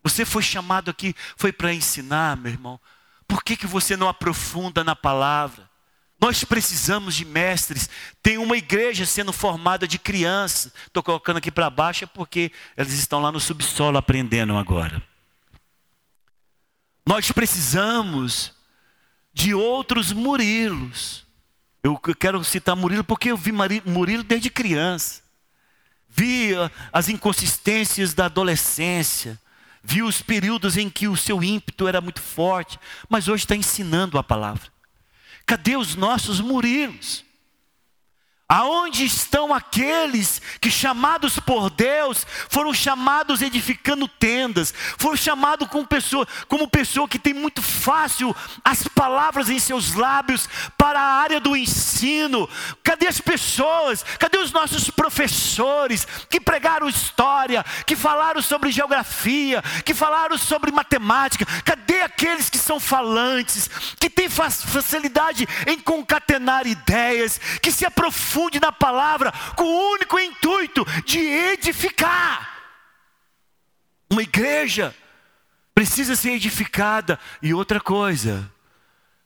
Você 0.02 0.24
foi 0.24 0.42
chamado 0.42 0.90
aqui, 0.90 1.14
foi 1.36 1.52
para 1.52 1.74
ensinar, 1.74 2.34
meu 2.34 2.50
irmão. 2.50 2.80
Por 3.26 3.44
que, 3.44 3.58
que 3.58 3.66
você 3.66 3.94
não 3.94 4.08
aprofunda 4.08 4.82
na 4.82 4.96
palavra? 4.96 5.67
Nós 6.20 6.42
precisamos 6.42 7.14
de 7.14 7.24
mestres. 7.24 7.88
Tem 8.22 8.38
uma 8.38 8.56
igreja 8.56 9.06
sendo 9.06 9.32
formada 9.32 9.86
de 9.86 9.98
crianças. 9.98 10.72
Estou 10.86 11.02
colocando 11.02 11.36
aqui 11.36 11.50
para 11.50 11.70
baixo 11.70 12.04
é 12.04 12.06
porque 12.06 12.50
eles 12.76 12.92
estão 12.94 13.20
lá 13.20 13.30
no 13.30 13.38
subsolo 13.38 13.98
aprendendo 13.98 14.56
agora. 14.56 15.00
Nós 17.06 17.30
precisamos 17.30 18.52
de 19.32 19.54
outros 19.54 20.12
Murilos. 20.12 21.24
Eu 21.82 21.96
quero 21.96 22.42
citar 22.42 22.74
Murilo 22.74 23.04
porque 23.04 23.30
eu 23.30 23.36
vi 23.36 23.52
Murilo 23.52 24.24
desde 24.24 24.50
criança. 24.50 25.22
Vi 26.08 26.50
as 26.92 27.08
inconsistências 27.08 28.12
da 28.12 28.24
adolescência. 28.24 29.40
Vi 29.84 30.02
os 30.02 30.20
períodos 30.20 30.76
em 30.76 30.90
que 30.90 31.06
o 31.06 31.16
seu 31.16 31.42
ímpeto 31.44 31.86
era 31.86 32.00
muito 32.00 32.20
forte. 32.20 32.78
Mas 33.08 33.28
hoje 33.28 33.44
está 33.44 33.54
ensinando 33.54 34.18
a 34.18 34.24
palavra. 34.24 34.77
Cadê 35.48 35.78
os 35.78 35.96
nossos 35.96 36.42
murilos? 36.42 37.24
Aonde 38.50 39.04
estão 39.04 39.52
aqueles 39.52 40.40
que, 40.58 40.70
chamados 40.70 41.38
por 41.38 41.68
Deus, 41.68 42.26
foram 42.48 42.72
chamados 42.72 43.42
edificando 43.42 44.08
tendas, 44.08 44.72
foram 44.96 45.18
chamados 45.18 45.68
como 45.68 45.86
pessoa, 45.86 46.26
como 46.48 46.66
pessoa 46.66 47.06
que 47.06 47.18
tem 47.18 47.34
muito 47.34 47.60
fácil 47.60 48.34
as 48.64 48.88
palavras 48.88 49.50
em 49.50 49.58
seus 49.58 49.92
lábios 49.92 50.48
para 50.78 50.98
a 50.98 51.20
área 51.20 51.40
do 51.40 51.54
ensino? 51.54 52.48
Cadê 52.82 53.06
as 53.06 53.20
pessoas? 53.20 54.02
Cadê 54.18 54.38
os 54.38 54.50
nossos 54.50 54.88
professores 54.88 56.06
que 56.30 56.40
pregaram 56.40 56.88
história, 56.88 57.62
que 57.84 57.94
falaram 57.94 58.40
sobre 58.40 58.72
geografia, 58.72 59.62
que 59.84 59.92
falaram 59.92 60.38
sobre 60.38 60.72
matemática? 60.72 61.44
Cadê 61.66 62.00
aqueles 62.00 62.48
que 62.48 62.56
são 62.56 62.80
falantes, 62.80 63.68
que 64.00 64.08
têm 64.08 64.30
facilidade 64.30 65.46
em 65.66 65.78
concatenar 65.78 66.66
ideias, 66.66 67.38
que 67.60 67.70
se 67.70 67.84
aprofundam? 67.84 68.37
Aprofunde 68.38 68.60
na 68.60 68.70
palavra 68.70 69.32
com 69.56 69.64
o 69.64 69.92
único 69.92 70.18
intuito 70.18 70.86
de 71.04 71.18
edificar. 71.18 72.56
Uma 74.10 74.22
igreja 74.22 74.94
precisa 75.74 76.14
ser 76.14 76.32
edificada. 76.32 77.18
E 77.42 77.52
outra 77.52 77.80
coisa, 77.80 78.50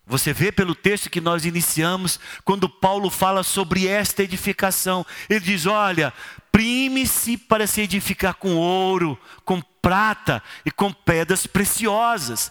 você 0.07 0.33
vê 0.33 0.51
pelo 0.51 0.75
texto 0.75 1.11
que 1.11 1.21
nós 1.21 1.45
iniciamos, 1.45 2.19
quando 2.45 2.69
Paulo 2.69 3.11
fala 3.11 3.43
sobre 3.43 3.87
esta 3.87 4.23
edificação, 4.23 5.05
ele 5.29 5.41
diz: 5.41 5.67
Olha, 5.67 6.13
prime-se 6.51 7.37
para 7.37 7.67
se 7.67 7.83
edificar 7.83 8.35
com 8.35 8.57
ouro, 8.57 9.19
com 9.45 9.61
prata 9.61 10.43
e 10.65 10.71
com 10.71 10.91
pedras 10.93 11.47
preciosas. 11.47 12.51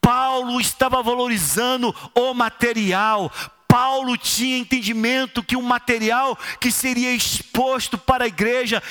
Paulo 0.00 0.58
estava 0.58 1.02
valorizando 1.02 1.94
o 2.14 2.32
material. 2.32 3.30
Paulo 3.68 4.16
tinha 4.16 4.56
entendimento 4.56 5.42
que 5.42 5.54
o 5.54 5.62
material 5.62 6.36
que 6.58 6.72
seria 6.72 7.12
exposto 7.12 7.98
para 7.98 8.24
a 8.24 8.26
igreja, 8.26 8.82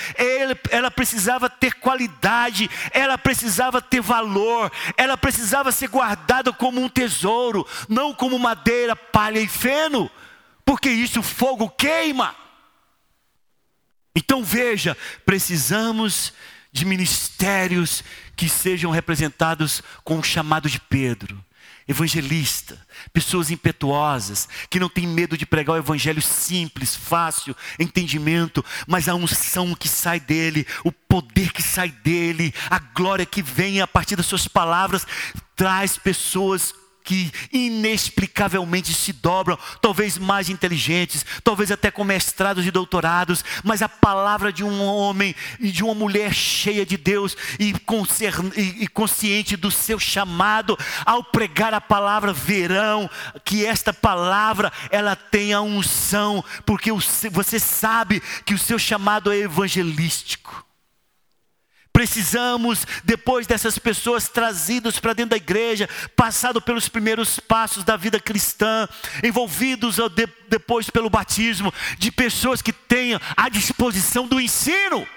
ela 0.70 0.92
precisava 0.92 1.50
ter 1.50 1.74
qualidade, 1.74 2.70
ela 2.92 3.18
precisava 3.18 3.82
ter 3.82 4.02
valor, 4.02 4.72
ela 4.96 5.18
precisava 5.18 5.72
ser 5.72 5.88
guardada 5.88 6.54
como 6.54 6.80
um 6.80 6.88
tesouro, 6.88 7.66
não 7.90 8.14
como 8.14 8.38
madeira, 8.38 8.96
palha 8.96 9.40
e 9.40 9.48
feno, 9.48 10.12
porque 10.64 10.92
isso 10.92 11.24
fogo 11.24 11.68
queima. 11.72 12.36
Então 14.16 14.44
veja, 14.44 14.96
precisamos 15.26 16.32
de 16.72 16.86
ministérios 16.86 18.04
que 18.36 18.48
sejam 18.48 18.92
representados 18.92 19.82
com 20.04 20.20
o 20.20 20.24
chamado 20.24 20.70
de 20.70 20.80
Pedro 20.80 21.47
evangelista, 21.88 22.80
pessoas 23.14 23.50
impetuosas, 23.50 24.48
que 24.70 24.80
não 24.80 24.90
têm 24.90 25.08
medo 25.08 25.38
de 25.38 25.46
pregar 25.46 25.76
o 25.76 25.80
evangelho 25.80 26.22
simples, 26.22 26.96
fácil, 26.96 27.56
entendimento, 27.80 28.64
mas 28.86 29.08
a 29.08 29.16
unção 29.16 29.74
que 29.74 29.88
sai 29.88 30.20
dele, 30.20 30.68
o 30.84 30.92
poder 30.92 31.52
que 31.54 31.64
sai 31.64 31.90
dele, 31.90 32.54
a 32.70 32.80
glória 32.80 33.26
que 33.26 33.42
vem 33.42 33.82
a 33.82 33.88
partir 33.88 34.16
das 34.16 34.26
suas 34.26 34.48
palavras, 34.48 35.08
traz 35.56 35.98
pessoas 35.98 36.74
que 37.08 37.32
inexplicavelmente 37.54 38.94
se 38.94 39.14
dobram, 39.14 39.58
talvez 39.82 40.18
mais 40.18 40.50
inteligentes, 40.50 41.26
talvez 41.42 41.72
até 41.72 41.90
com 41.90 42.04
mestrados 42.04 42.66
e 42.66 42.72
doutorados, 42.72 43.46
mas 43.64 43.82
a 43.82 43.88
palavra 43.88 44.52
de 44.52 44.62
um 44.62 44.84
homem 44.84 45.34
e 45.58 45.72
de 45.72 45.86
uma 45.86 45.96
mulher 45.96 46.34
cheia 46.34 46.86
de 46.86 46.98
Deus 46.98 47.38
e, 47.58 47.74
e 48.58 48.88
consciente 48.90 49.56
do 49.56 49.72
seu 49.72 49.98
chamado, 49.98 50.78
ao 51.06 51.24
pregar 51.24 51.74
a 51.74 51.80
palavra, 51.80 52.34
verão 52.34 53.10
que 53.46 53.66
esta 53.66 53.94
palavra 53.94 54.70
ela 54.92 55.16
tem 55.16 55.54
a 55.54 55.62
unção, 55.62 56.44
porque 56.66 56.92
você 57.32 57.58
sabe 57.58 58.22
que 58.44 58.54
o 58.54 58.60
seu 58.60 58.78
chamado 58.78 59.32
é 59.32 59.38
evangelístico. 59.38 60.67
Precisamos, 61.98 62.86
depois 63.04 63.48
dessas 63.48 63.80
pessoas 63.80 64.30
trazidas 64.30 65.00
para 65.00 65.14
dentro 65.14 65.32
da 65.32 65.38
igreja, 65.38 65.90
passado 66.16 66.62
pelos 66.62 66.88
primeiros 66.88 67.40
passos 67.40 67.84
da 67.84 67.98
vida 67.98 68.20
cristã, 68.20 68.88
envolvidos 69.24 69.96
de, 69.96 70.28
depois 70.48 70.92
pelo 70.92 71.10
batismo, 71.10 71.74
de 71.98 72.12
pessoas 72.12 72.62
que 72.62 72.72
tenham 72.72 73.20
a 73.36 73.50
disposição 73.50 74.28
do 74.28 74.40
ensino. 74.40 75.08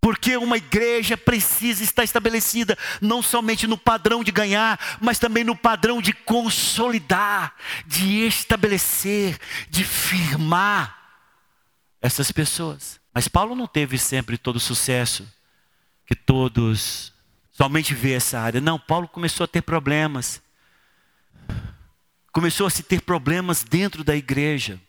Porque 0.00 0.36
uma 0.36 0.58
igreja 0.58 1.16
precisa 1.16 1.82
estar 1.82 2.04
estabelecida 2.04 2.78
não 3.00 3.20
somente 3.20 3.66
no 3.66 3.76
padrão 3.76 4.22
de 4.22 4.30
ganhar, 4.30 4.78
mas 5.00 5.18
também 5.18 5.42
no 5.42 5.56
padrão 5.56 6.00
de 6.00 6.12
consolidar, 6.12 7.56
de 7.84 8.24
estabelecer, 8.28 9.40
de 9.68 9.82
firmar 9.82 10.96
essas 12.00 12.30
pessoas. 12.30 13.02
Mas 13.14 13.28
Paulo 13.28 13.54
não 13.54 13.68
teve 13.68 13.96
sempre 13.96 14.36
todo 14.36 14.56
o 14.56 14.60
sucesso 14.60 15.24
que 16.04 16.16
todos 16.16 17.12
somente 17.52 17.94
vê 17.94 18.14
essa 18.14 18.40
área. 18.40 18.60
Não, 18.60 18.76
Paulo 18.76 19.06
começou 19.06 19.44
a 19.44 19.48
ter 19.48 19.62
problemas. 19.62 20.42
Começou 22.32 22.66
a 22.66 22.70
se 22.70 22.82
ter 22.82 23.02
problemas 23.02 23.62
dentro 23.62 24.02
da 24.02 24.16
igreja. 24.16 24.80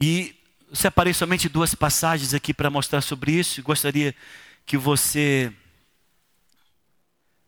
E 0.00 0.34
separei 0.72 1.14
somente 1.14 1.48
duas 1.48 1.72
passagens 1.72 2.34
aqui 2.34 2.52
para 2.52 2.68
mostrar 2.68 3.00
sobre 3.00 3.30
isso. 3.30 3.62
Gostaria 3.62 4.12
que 4.66 4.76
você 4.76 5.52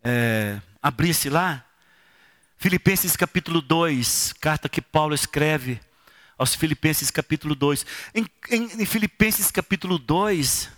é, 0.05 0.61
abrisse 0.81 1.29
lá. 1.29 1.65
Filipenses 2.57 3.17
capítulo 3.17 3.61
2, 3.61 4.35
carta 4.41 4.69
que 4.69 4.81
Paulo 4.81 5.13
escreve 5.13 5.81
aos 6.39 6.55
Filipenses 6.55 7.11
capítulo 7.11 7.55
2. 7.55 7.87
Em, 8.15 8.27
em, 8.51 8.83
em, 8.83 8.87
Filipenses 8.87 9.51
capítulo 9.51 9.99
2, 9.99 10.71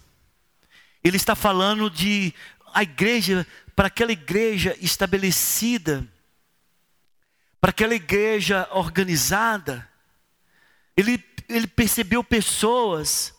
ele 1.02 1.16
está 1.16 1.34
falando 1.34 1.90
de 1.90 2.34
a 2.74 2.82
igreja, 2.82 3.46
para 3.74 3.88
aquela 3.88 4.12
igreja 4.12 4.76
estabelecida, 4.80 6.06
para 7.60 7.70
aquela 7.70 7.94
igreja 7.94 8.68
organizada. 8.72 9.88
Ele, 10.96 11.22
ele 11.48 11.66
percebeu 11.66 12.22
pessoas 12.22 13.34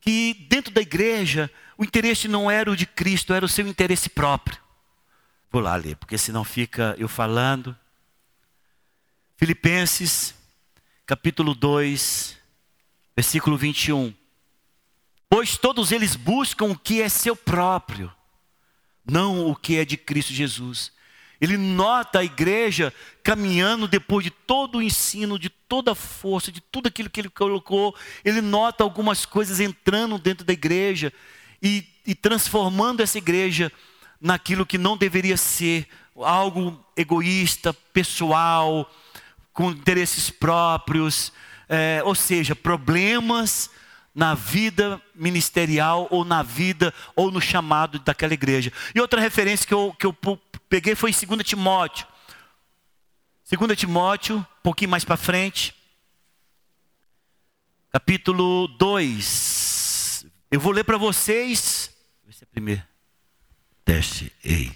que 0.00 0.46
dentro 0.48 0.72
da 0.72 0.80
igreja 0.80 1.50
o 1.76 1.84
interesse 1.84 2.26
não 2.28 2.50
era 2.50 2.70
o 2.70 2.76
de 2.76 2.86
Cristo, 2.86 3.32
era 3.32 3.44
o 3.44 3.48
seu 3.48 3.66
interesse 3.66 4.08
próprio. 4.08 4.58
Vou 5.50 5.62
lá 5.62 5.76
ler, 5.76 5.96
porque 5.96 6.18
senão 6.18 6.44
fica 6.44 6.94
eu 6.98 7.08
falando. 7.08 7.76
Filipenses 9.36 10.34
capítulo 11.08 11.54
2, 11.54 12.36
versículo 13.16 13.56
21. 13.56 14.12
Pois 15.26 15.56
todos 15.56 15.90
eles 15.90 16.14
buscam 16.14 16.66
o 16.66 16.78
que 16.78 17.00
é 17.00 17.08
seu 17.08 17.34
próprio, 17.34 18.12
não 19.10 19.46
o 19.48 19.56
que 19.56 19.78
é 19.78 19.86
de 19.86 19.96
Cristo 19.96 20.34
Jesus. 20.34 20.92
Ele 21.40 21.56
nota 21.56 22.18
a 22.18 22.24
igreja 22.24 22.92
caminhando 23.22 23.88
depois 23.88 24.22
de 24.22 24.30
todo 24.30 24.76
o 24.76 24.82
ensino, 24.82 25.38
de 25.38 25.48
toda 25.48 25.92
a 25.92 25.94
força, 25.94 26.52
de 26.52 26.60
tudo 26.60 26.88
aquilo 26.88 27.08
que 27.08 27.22
ele 27.22 27.30
colocou. 27.30 27.96
Ele 28.22 28.42
nota 28.42 28.84
algumas 28.84 29.24
coisas 29.24 29.60
entrando 29.60 30.18
dentro 30.18 30.44
da 30.44 30.52
igreja 30.52 31.10
e, 31.62 31.86
e 32.04 32.14
transformando 32.14 33.00
essa 33.00 33.16
igreja 33.16 33.72
naquilo 34.20 34.66
que 34.66 34.76
não 34.76 34.94
deveria 34.94 35.38
ser 35.38 35.88
algo 36.14 36.84
egoísta, 36.94 37.72
pessoal, 37.72 38.92
com 39.58 39.72
interesses 39.72 40.30
próprios, 40.30 41.32
é, 41.68 42.00
ou 42.04 42.14
seja, 42.14 42.54
problemas 42.54 43.68
na 44.14 44.32
vida 44.32 45.02
ministerial 45.16 46.06
ou 46.12 46.24
na 46.24 46.44
vida 46.44 46.94
ou 47.16 47.32
no 47.32 47.40
chamado 47.40 47.98
daquela 47.98 48.32
igreja. 48.32 48.72
E 48.94 49.00
outra 49.00 49.20
referência 49.20 49.66
que 49.66 49.74
eu, 49.74 49.92
que 49.98 50.06
eu 50.06 50.16
peguei 50.68 50.94
foi 50.94 51.10
em 51.10 51.26
2 51.26 51.42
Timóteo. 51.42 52.06
2 53.50 53.76
Timóteo, 53.76 54.36
um 54.36 54.62
pouquinho 54.62 54.92
mais 54.92 55.04
para 55.04 55.16
frente, 55.16 55.74
capítulo 57.90 58.68
2. 58.78 60.24
Eu 60.52 60.60
vou 60.60 60.70
ler 60.70 60.84
para 60.84 60.96
vocês. 60.96 61.90
Esse 62.28 62.44
é 62.44 62.46
primeiro. 62.46 62.84
Teste, 63.84 64.32
ei. 64.44 64.70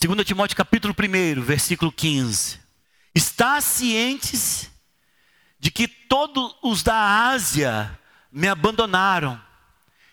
2 0.00 0.24
Timóteo, 0.24 0.56
capítulo 0.56 0.94
1, 0.94 1.42
versículo 1.42 1.90
15. 1.90 2.65
Está 3.16 3.62
cientes 3.62 4.70
de 5.58 5.70
que 5.70 5.88
todos 5.88 6.54
os 6.62 6.82
da 6.82 7.30
Ásia 7.30 7.98
me 8.30 8.46
abandonaram. 8.46 9.40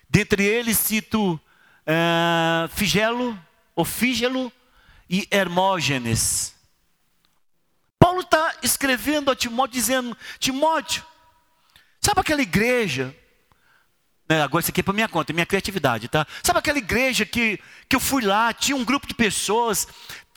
Dentre 0.10 0.45
eles 0.45 0.78
cito 0.78 1.34
uh, 1.34 2.70
Figelo, 2.70 3.38
Ofígelo 3.76 4.49
e 5.10 5.28
Hermógenes. 5.30 6.56
Paulo 7.99 8.22
está 8.22 8.56
escrevendo 8.64 9.30
a 9.30 9.36
Timóteo 9.36 9.74
dizendo: 9.74 10.18
Timóteo, 10.39 11.04
sabe 11.99 12.22
aquela 12.22 12.41
igreja? 12.41 13.14
Né, 14.30 14.41
agora 14.41 14.62
isso 14.62 14.72
aqui 14.72 14.80
é 14.80 14.84
para 14.84 14.93
minha 14.93 15.10
conta, 15.10 15.34
minha 15.34 15.45
criatividade, 15.45 16.08
tá? 16.08 16.26
Sabe 16.41 16.60
aquela 16.60 16.78
igreja 16.78 17.26
que, 17.26 17.60
que 17.89 17.95
eu 17.97 17.99
fui 17.99 18.24
lá, 18.24 18.54
tinha 18.54 18.78
um 18.78 18.86
grupo 18.86 19.06
de 19.06 19.14
pessoas, 19.14 19.86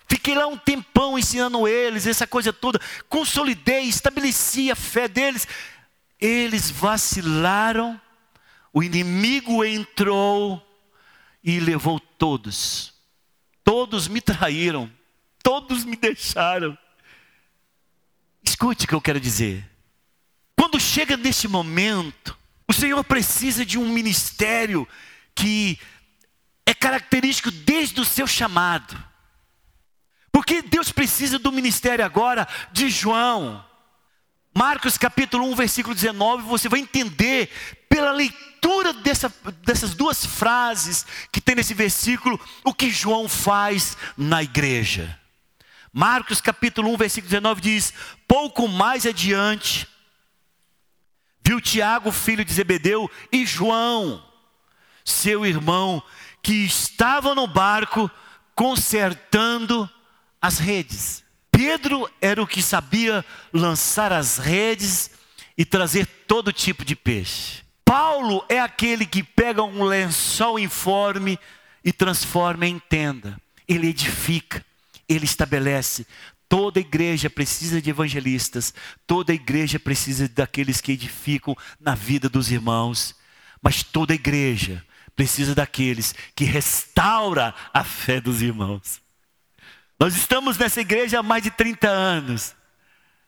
Fiquei 0.08 0.34
lá 0.34 0.46
um 0.46 0.56
tempão 0.56 1.18
ensinando 1.18 1.66
eles, 1.66 2.06
essa 2.06 2.26
coisa 2.26 2.52
toda. 2.52 2.80
Consolidei, 3.08 3.84
estabeleci 3.84 4.70
a 4.70 4.76
fé 4.76 5.08
deles. 5.08 5.48
Eles 6.20 6.70
vacilaram, 6.70 8.00
o 8.72 8.82
inimigo 8.82 9.64
entrou 9.64 10.62
e 11.42 11.58
levou 11.60 11.98
todos. 11.98 12.94
Todos 13.64 14.06
me 14.06 14.20
traíram, 14.20 14.90
todos 15.42 15.84
me 15.84 15.96
deixaram. 15.96 16.76
Escute 18.42 18.84
o 18.84 18.88
que 18.88 18.94
eu 18.94 19.00
quero 19.00 19.20
dizer. 19.20 19.68
Quando 20.54 20.80
chega 20.80 21.16
nesse 21.16 21.48
momento, 21.48 22.38
o 22.68 22.72
Senhor 22.72 23.02
precisa 23.04 23.66
de 23.66 23.76
um 23.76 23.88
ministério 23.88 24.86
que 25.34 25.78
é 26.64 26.72
característico 26.72 27.50
desde 27.50 28.00
o 28.00 28.04
seu 28.04 28.26
chamado. 28.26 28.96
Porque 30.36 30.60
Deus 30.60 30.92
precisa 30.92 31.38
do 31.38 31.50
ministério 31.50 32.04
agora 32.04 32.46
de 32.70 32.90
João. 32.90 33.64
Marcos 34.52 34.98
capítulo 34.98 35.46
1, 35.46 35.54
versículo 35.54 35.94
19, 35.94 36.42
você 36.42 36.68
vai 36.68 36.78
entender 36.78 37.48
pela 37.88 38.12
leitura 38.12 38.92
dessa, 38.92 39.32
dessas 39.64 39.94
duas 39.94 40.26
frases 40.26 41.06
que 41.32 41.40
tem 41.40 41.54
nesse 41.54 41.72
versículo 41.72 42.38
o 42.62 42.74
que 42.74 42.90
João 42.90 43.30
faz 43.30 43.96
na 44.14 44.42
igreja. 44.42 45.18
Marcos 45.90 46.38
capítulo 46.42 46.92
1, 46.92 46.96
versículo 46.98 47.30
19 47.30 47.60
diz: 47.62 47.94
Pouco 48.28 48.68
mais 48.68 49.06
adiante, 49.06 49.88
viu 51.42 51.62
Tiago, 51.62 52.12
filho 52.12 52.44
de 52.44 52.52
Zebedeu, 52.52 53.10
e 53.32 53.46
João, 53.46 54.22
seu 55.02 55.46
irmão, 55.46 56.02
que 56.42 56.66
estavam 56.66 57.34
no 57.34 57.46
barco 57.46 58.10
consertando 58.54 59.90
as 60.46 60.58
redes. 60.58 61.24
Pedro 61.50 62.08
era 62.20 62.42
o 62.42 62.46
que 62.46 62.62
sabia 62.62 63.24
lançar 63.52 64.12
as 64.12 64.38
redes 64.38 65.10
e 65.56 65.64
trazer 65.64 66.06
todo 66.26 66.52
tipo 66.52 66.84
de 66.84 66.94
peixe. 66.94 67.62
Paulo 67.84 68.44
é 68.48 68.60
aquele 68.60 69.06
que 69.06 69.22
pega 69.22 69.62
um 69.62 69.84
lençol 69.84 70.58
informe 70.58 71.38
e 71.84 71.92
transforma 71.92 72.66
em 72.66 72.78
tenda. 72.78 73.40
Ele 73.66 73.88
edifica, 73.88 74.64
ele 75.08 75.24
estabelece. 75.24 76.06
Toda 76.48 76.78
igreja 76.78 77.28
precisa 77.28 77.82
de 77.82 77.90
evangelistas, 77.90 78.72
toda 79.06 79.34
igreja 79.34 79.80
precisa 79.80 80.28
daqueles 80.28 80.80
que 80.80 80.92
edificam 80.92 81.56
na 81.80 81.94
vida 81.94 82.28
dos 82.28 82.52
irmãos, 82.52 83.16
mas 83.60 83.82
toda 83.82 84.14
igreja 84.14 84.84
precisa 85.16 85.54
daqueles 85.54 86.14
que 86.36 86.44
restaura 86.44 87.52
a 87.72 87.82
fé 87.82 88.20
dos 88.20 88.42
irmãos. 88.42 89.05
Nós 89.98 90.14
estamos 90.14 90.58
nessa 90.58 90.80
igreja 90.80 91.20
há 91.20 91.22
mais 91.22 91.42
de 91.42 91.50
30 91.50 91.88
anos. 91.88 92.54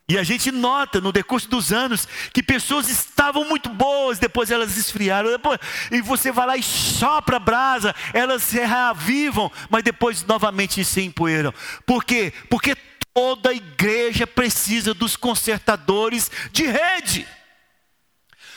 E 0.09 0.17
a 0.17 0.23
gente 0.23 0.51
nota 0.51 1.03
no 1.03 1.13
decurso 1.13 1.49
dos 1.51 1.71
anos 1.71 2.09
que 2.33 2.43
pessoas 2.43 2.89
estavam 2.89 3.45
muito 3.45 3.69
boas, 3.69 4.19
depois 4.19 4.51
elas 4.51 4.79
esfriaram, 4.79 5.31
depois, 5.31 5.59
e 5.91 6.01
você 6.01 6.33
vai 6.33 6.47
lá 6.47 6.57
e 6.57 6.63
sopra 6.63 7.37
a 7.37 7.41
brasa, 7.41 7.95
elas 8.15 8.43
se 8.43 8.59
reavivam, 8.59 9.53
mas 9.69 9.83
depois 9.83 10.25
novamente 10.25 10.83
se 10.83 11.03
empoeiram. 11.03 11.53
Por 11.85 12.05
quê? 12.05 12.33
Porque 12.49 12.75
toda 13.13 13.53
igreja 13.53 14.27
precisa 14.27 14.95
dos 14.95 15.15
consertadores 15.15 16.31
de 16.53 16.65
rede. 16.65 17.29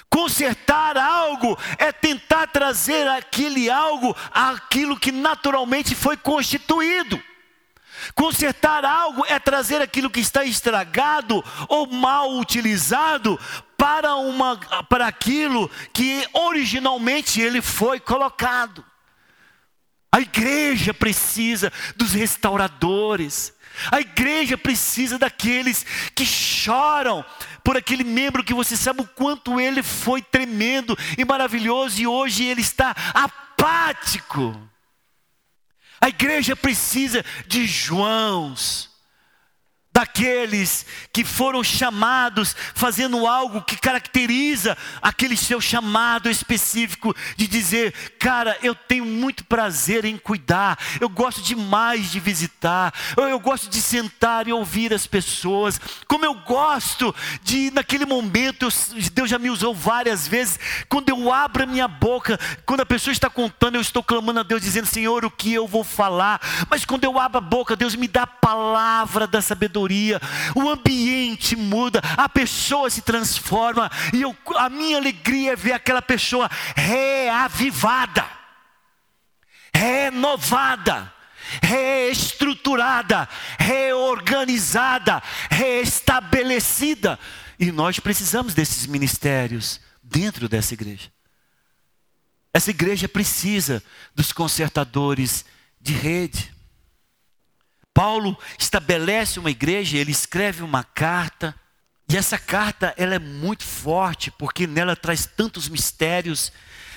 Consertar 0.10 0.98
algo 0.98 1.58
é 1.78 1.92
tentar 1.92 2.48
trazer 2.48 3.08
aquele 3.10 3.70
algo 3.70 4.16
aquilo 4.32 4.98
que 4.98 5.12
naturalmente 5.12 5.96
foi 5.96 6.16
constituído. 6.16 7.22
Consertar 8.16 8.86
algo 8.86 9.26
é 9.28 9.40
trazer 9.40 9.82
aquilo 9.82 10.10
que 10.10 10.20
está 10.20 10.44
estragado 10.44 11.44
ou 11.68 11.88
mal 11.88 12.38
utilizado 12.38 13.40
para, 13.78 14.16
uma, 14.16 14.58
para 14.90 15.08
aquilo 15.08 15.70
que 15.94 16.28
originalmente 16.34 17.42
ele 17.42 17.62
foi 17.62 18.00
colocado. 18.00 18.86
A 20.12 20.20
igreja 20.20 20.94
precisa 20.94 21.72
dos 21.96 22.14
restauradores. 22.14 23.54
A 23.90 24.02
igreja 24.02 24.58
precisa 24.58 25.18
daqueles 25.18 25.86
que 26.14 26.26
choram 26.26 27.24
por 27.64 27.78
aquele 27.78 28.04
membro 28.04 28.44
que 28.44 28.54
você 28.54 28.76
sabe 28.76 29.02
o 29.02 29.08
quanto 29.08 29.60
ele 29.60 29.82
foi 29.82 30.22
tremendo 30.22 30.98
e 31.18 31.24
maravilhoso 31.24 32.02
e 32.02 32.06
hoje 32.06 32.44
ele 32.44 32.62
está 32.62 32.94
apático. 33.14 34.71
A 36.02 36.10
igreja 36.10 36.56
precisa 36.56 37.24
de 37.46 37.66
Joãos, 37.68 38.91
daqueles 39.94 40.86
que 41.12 41.26
foram 41.26 41.64
chamados 41.64 42.56
fazendo 42.74 43.28
algo 43.28 43.62
que 43.62 43.78
caracteriza 43.78 44.78
aquele 45.02 45.36
seu 45.36 45.60
chamado 45.60 46.30
específico 46.30 47.14
de 47.36 47.46
dizer, 47.46 47.94
cara, 48.18 48.58
eu 48.64 48.74
tenho 48.74 49.06
muito 49.06 49.44
prazer 49.44 50.06
em 50.06 50.18
cuidar, 50.18 50.80
eu 51.00 51.10
gosto 51.10 51.42
demais 51.42 52.10
de 52.10 52.20
visitar, 52.20 52.94
eu, 53.18 53.26
eu 53.26 53.40
gosto 53.40 53.70
de 53.70 53.82
sentar 53.82 54.48
e 54.48 54.54
ouvir 54.54 54.94
as 54.94 55.06
pessoas, 55.06 55.80
como 56.08 56.26
eu 56.26 56.36
gosto 56.36 57.14
de 57.44 57.70
naquele 57.72 58.06
momento, 58.06 58.64
eu, 58.64 58.70
Deus 59.12 59.30
já 59.30 59.38
me 59.38 59.50
usou 59.50 59.76
várias 59.76 60.26
vezes, 60.26 60.58
quando 60.88 61.10
eu 61.10 61.34
abro 61.34 61.64
a 61.64 61.68
minha 61.68 61.88
boca, 61.88 62.40
quando 62.66 62.82
a 62.82 62.86
pessoa 62.86 63.12
está 63.12 63.30
contando, 63.30 63.76
eu 63.76 63.82
estou 63.82 64.02
clamando 64.02 64.40
a 64.40 64.44
Deus 64.44 64.62
dizendo, 64.62 64.86
Senhor, 64.86 65.26
o 65.26 65.32
que 65.32 65.54
eu 65.54 65.68
vou 65.68 65.84
falar? 65.84 66.40
Mas 66.70 66.86
quando 66.86 67.04
eu 67.04 67.20
abro 67.20 67.40
a 67.40 67.42
boca, 67.42 67.76
Deus 67.76 67.96
me 67.96 68.08
dá 68.08 68.24
a 68.24 68.28
palavra 68.28 69.28
da 69.28 69.42
sabedoria 69.42 69.81
sabedoria, 69.82 70.22
o 70.56 70.70
ambiente 70.70 71.56
muda, 71.56 72.02
a 72.18 72.30
pessoa 72.30 72.90
se 72.90 73.02
transforma, 73.02 73.90
e 74.14 74.22
eu, 74.22 74.36
a 74.56 74.70
minha 74.70 74.98
alegria 74.98 75.54
é 75.54 75.56
ver 75.56 75.74
aquela 75.74 76.02
pessoa 76.02 76.50
reavivada, 76.76 78.26
renovada, 79.74 81.12
reestruturada, 81.62 83.28
reorganizada, 83.60 85.22
reestabelecida. 85.50 87.20
E 87.60 87.72
nós 87.72 88.00
precisamos 88.00 88.54
desses 88.54 88.86
ministérios 88.86 89.80
dentro 90.02 90.48
dessa 90.48 90.74
igreja. 90.74 91.12
Essa 92.54 92.70
igreja 92.70 93.08
precisa 93.08 93.82
dos 94.14 94.32
consertadores 94.32 95.46
de 95.80 95.94
rede. 95.94 96.54
Paulo 97.94 98.38
estabelece 98.58 99.40
uma 99.40 99.52
igreja, 99.52 99.98
ele 99.98 100.12
escreve 100.12 100.64
uma 100.64 100.84
carta, 100.84 101.56
e 102.10 102.18
essa 102.18 102.38
carta 102.38 102.94
ela 102.98 103.16
é 103.16 103.20
muito 103.20 103.64
forte, 103.64 104.32
porque 104.32 104.68
nela 104.68 104.96
traz 104.96 105.26
tantos 105.26 105.70
mistérios, 105.70 106.52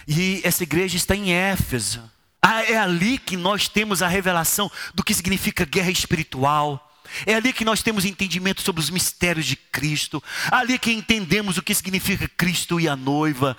e 0.06 0.40
essa 0.44 0.62
igreja 0.62 0.96
está 0.96 1.14
em 1.14 1.32
Éfeso. 1.32 2.10
Ah, 2.42 2.62
é 2.62 2.76
ali 2.76 3.16
que 3.16 3.36
nós 3.36 3.68
temos 3.68 4.02
a 4.02 4.08
revelação 4.08 4.70
do 4.94 5.02
que 5.02 5.14
significa 5.14 5.64
guerra 5.64 5.90
espiritual. 5.90 6.92
É 7.24 7.34
ali 7.34 7.52
que 7.52 7.64
nós 7.64 7.82
temos 7.82 8.04
entendimento 8.04 8.60
sobre 8.60 8.82
os 8.82 8.90
mistérios 8.90 9.46
de 9.46 9.56
Cristo. 9.56 10.22
Ali 10.50 10.78
que 10.78 10.92
entendemos 10.92 11.56
o 11.56 11.62
que 11.62 11.74
significa 11.74 12.28
Cristo 12.28 12.78
e 12.78 12.86
a 12.88 12.96
noiva, 12.96 13.56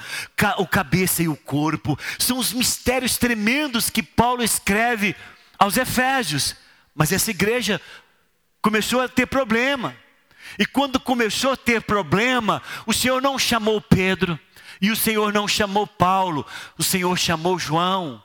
o 0.57 0.67
cabeça 0.67 1.23
e 1.23 1.27
o 1.27 1.35
corpo. 1.35 1.97
São 2.19 2.37
os 2.37 2.53
mistérios 2.53 3.17
tremendos 3.17 3.89
que 3.89 4.03
Paulo 4.03 4.43
escreve 4.43 5.15
aos 5.57 5.77
Efésios. 5.77 6.55
Mas 6.95 7.11
essa 7.11 7.29
igreja 7.29 7.81
começou 8.61 9.01
a 9.01 9.09
ter 9.09 9.27
problema. 9.27 9.95
E 10.57 10.65
quando 10.65 10.99
começou 10.99 11.51
a 11.51 11.57
ter 11.57 11.81
problema, 11.81 12.61
o 12.85 12.93
Senhor 12.93 13.21
não 13.21 13.37
chamou 13.37 13.81
Pedro, 13.81 14.39
e 14.81 14.89
o 14.89 14.95
Senhor 14.95 15.33
não 15.33 15.47
chamou 15.47 15.85
Paulo, 15.85 16.45
o 16.77 16.83
Senhor 16.83 17.17
chamou 17.17 17.59
João. 17.59 18.23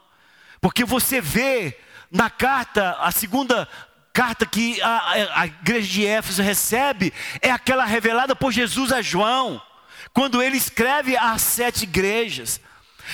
Porque 0.61 0.85
você 0.85 1.19
vê 1.19 1.77
na 2.09 2.29
carta, 2.29 2.97
a 2.99 3.11
segunda 3.11 3.67
carta 4.13 4.45
que 4.45 4.81
a, 4.81 5.41
a 5.41 5.45
igreja 5.47 5.87
de 5.87 6.05
Éfeso 6.05 6.41
recebe, 6.41 7.13
é 7.41 7.49
aquela 7.49 7.85
revelada 7.85 8.35
por 8.35 8.51
Jesus 8.51 8.91
a 8.91 9.01
João, 9.01 9.61
quando 10.13 10.41
ele 10.41 10.57
escreve 10.57 11.15
às 11.17 11.41
sete 11.41 11.83
igrejas. 11.83 12.59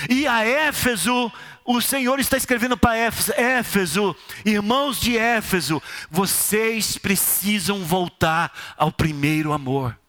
E 0.10 0.28
a 0.28 0.46
Éfeso, 0.46 1.32
o 1.68 1.82
Senhor 1.82 2.18
está 2.18 2.38
escrevendo 2.38 2.78
para 2.78 2.96
Éfeso, 2.96 4.16
irmãos 4.46 5.02
de 5.02 5.18
Éfeso, 5.18 5.84
vocês 6.10 6.98
precisam 6.98 7.84
voltar 7.84 8.54
ao 8.78 8.90
primeiro 8.90 9.52
amor. 9.52 10.00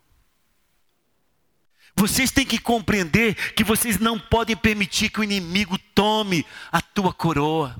Vocês 1.96 2.30
têm 2.30 2.46
que 2.46 2.60
compreender 2.60 3.34
que 3.54 3.64
vocês 3.64 3.98
não 3.98 4.20
podem 4.20 4.56
permitir 4.56 5.10
que 5.10 5.18
o 5.18 5.24
inimigo 5.24 5.76
tome 5.96 6.46
a 6.70 6.80
tua 6.80 7.12
coroa. 7.12 7.76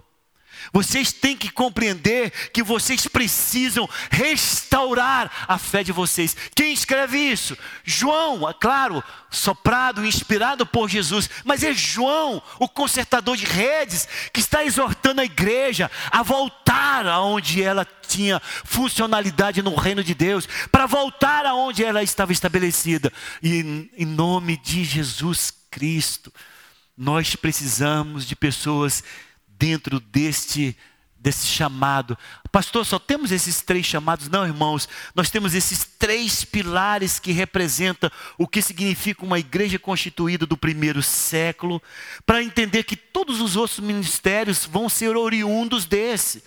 Vocês 0.72 1.12
têm 1.12 1.36
que 1.36 1.50
compreender 1.50 2.30
que 2.52 2.62
vocês 2.62 3.06
precisam 3.06 3.88
restaurar 4.10 5.30
a 5.48 5.58
fé 5.58 5.82
de 5.82 5.92
vocês. 5.92 6.36
Quem 6.54 6.72
escreve 6.72 7.18
isso? 7.18 7.56
João, 7.84 8.48
é 8.48 8.52
claro, 8.52 9.02
soprado, 9.30 10.04
inspirado 10.04 10.66
por 10.66 10.88
Jesus, 10.88 11.28
mas 11.44 11.62
é 11.62 11.72
João, 11.72 12.42
o 12.58 12.68
consertador 12.68 13.36
de 13.36 13.44
redes, 13.44 14.08
que 14.32 14.40
está 14.40 14.64
exortando 14.64 15.20
a 15.20 15.24
igreja 15.24 15.90
a 16.10 16.22
voltar 16.22 17.06
aonde 17.06 17.62
ela 17.62 17.86
tinha 18.06 18.40
funcionalidade 18.64 19.62
no 19.62 19.74
reino 19.74 20.02
de 20.02 20.14
Deus, 20.14 20.48
para 20.70 20.86
voltar 20.86 21.44
aonde 21.46 21.84
ela 21.84 22.02
estava 22.02 22.32
estabelecida. 22.32 23.12
E 23.42 23.90
em 23.96 24.06
nome 24.06 24.56
de 24.56 24.84
Jesus 24.84 25.52
Cristo, 25.70 26.32
nós 26.96 27.36
precisamos 27.36 28.26
de 28.26 28.34
pessoas 28.34 29.04
dentro 29.58 29.98
deste 30.00 30.76
desse 31.20 31.46
chamado. 31.46 32.16
Pastor, 32.52 32.86
só 32.86 32.98
temos 32.98 33.32
esses 33.32 33.60
três 33.60 33.84
chamados? 33.84 34.28
Não, 34.28 34.46
irmãos, 34.46 34.88
nós 35.14 35.30
temos 35.30 35.54
esses 35.54 35.84
três 35.84 36.44
pilares 36.44 37.18
que 37.18 37.32
representam 37.32 38.10
o 38.38 38.46
que 38.46 38.62
significa 38.62 39.24
uma 39.24 39.38
igreja 39.38 39.78
constituída 39.78 40.46
do 40.46 40.56
primeiro 40.56 41.02
século, 41.02 41.82
para 42.24 42.42
entender 42.42 42.84
que 42.84 42.96
todos 42.96 43.40
os 43.40 43.56
outros 43.56 43.80
ministérios 43.80 44.64
vão 44.64 44.88
ser 44.88 45.16
oriundos 45.16 45.84
desse. 45.84 46.42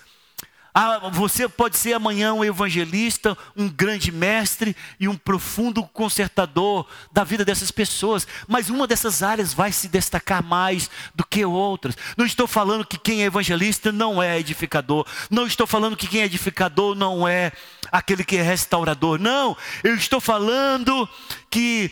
Ah, 0.73 1.09
você 1.11 1.49
pode 1.49 1.77
ser 1.77 1.93
amanhã 1.93 2.33
um 2.33 2.45
evangelista, 2.45 3.37
um 3.57 3.67
grande 3.67 4.09
mestre 4.09 4.75
e 4.97 5.07
um 5.07 5.17
profundo 5.17 5.83
consertador 5.83 6.87
da 7.11 7.25
vida 7.25 7.43
dessas 7.43 7.71
pessoas, 7.71 8.25
mas 8.47 8.69
uma 8.69 8.87
dessas 8.87 9.21
áreas 9.21 9.53
vai 9.53 9.73
se 9.73 9.89
destacar 9.89 10.41
mais 10.41 10.89
do 11.13 11.25
que 11.25 11.43
outras. 11.43 11.97
Não 12.15 12.25
estou 12.25 12.47
falando 12.47 12.85
que 12.85 12.97
quem 12.97 13.21
é 13.21 13.25
evangelista 13.25 13.91
não 13.91 14.23
é 14.23 14.39
edificador, 14.39 15.05
não 15.29 15.45
estou 15.45 15.67
falando 15.67 15.97
que 15.97 16.07
quem 16.07 16.21
é 16.21 16.25
edificador 16.25 16.95
não 16.95 17.27
é 17.27 17.51
aquele 17.91 18.23
que 18.23 18.37
é 18.37 18.41
restaurador, 18.41 19.19
não, 19.19 19.57
eu 19.83 19.95
estou 19.95 20.21
falando 20.21 21.07
que 21.49 21.91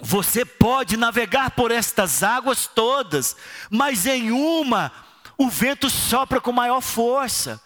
você 0.00 0.44
pode 0.44 0.96
navegar 0.96 1.52
por 1.52 1.70
estas 1.70 2.24
águas 2.24 2.66
todas, 2.66 3.36
mas 3.70 4.06
em 4.06 4.32
uma 4.32 4.90
o 5.38 5.48
vento 5.48 5.88
sopra 5.88 6.40
com 6.40 6.50
maior 6.50 6.80
força 6.80 7.60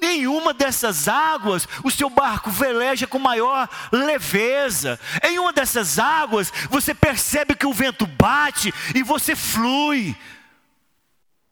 nenhuma 0.00 0.52
dessas 0.54 1.08
águas 1.08 1.66
o 1.84 1.90
seu 1.90 2.08
barco 2.08 2.50
veleja 2.50 3.06
com 3.06 3.18
maior 3.18 3.68
leveza. 3.92 4.98
Em 5.22 5.38
uma 5.38 5.52
dessas 5.52 5.98
águas 5.98 6.52
você 6.70 6.94
percebe 6.94 7.54
que 7.54 7.66
o 7.66 7.72
vento 7.72 8.06
bate 8.06 8.72
e 8.94 9.02
você 9.02 9.34
flui. 9.36 10.16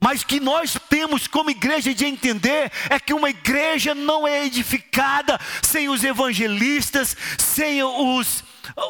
Mas 0.00 0.22
que 0.22 0.38
nós 0.38 0.76
temos 0.88 1.26
como 1.26 1.50
igreja 1.50 1.94
de 1.94 2.04
entender 2.04 2.70
é 2.90 3.00
que 3.00 3.14
uma 3.14 3.30
igreja 3.30 3.94
não 3.94 4.26
é 4.26 4.44
edificada 4.44 5.40
sem 5.62 5.88
os 5.88 6.04
evangelistas, 6.04 7.16
sem 7.38 7.82
os, 7.82 8.44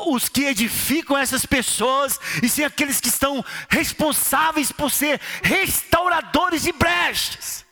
os 0.07 0.29
que 0.29 0.45
edificam 0.45 1.17
essas 1.17 1.47
pessoas 1.47 2.19
e 2.43 2.49
sem 2.49 2.65
aqueles 2.65 3.01
que 3.01 3.09
estão 3.09 3.45
responsáveis 3.69 4.73
por 4.73 4.91
ser 4.91 5.21
restauradores 5.43 6.63
de 6.63 6.73
brechas. 6.73 7.66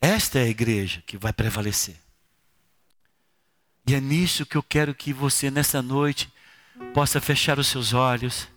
Esta 0.00 0.38
é 0.38 0.42
a 0.42 0.48
igreja 0.48 1.02
que 1.06 1.16
vai 1.16 1.32
prevalecer. 1.32 1.96
E 3.88 3.94
é 3.94 4.00
nisso 4.00 4.44
que 4.44 4.56
eu 4.56 4.62
quero 4.62 4.94
que 4.94 5.12
você, 5.12 5.50
nessa 5.50 5.80
noite, 5.80 6.30
possa 6.92 7.20
fechar 7.20 7.58
os 7.58 7.68
seus 7.68 7.92
olhos, 7.92 8.48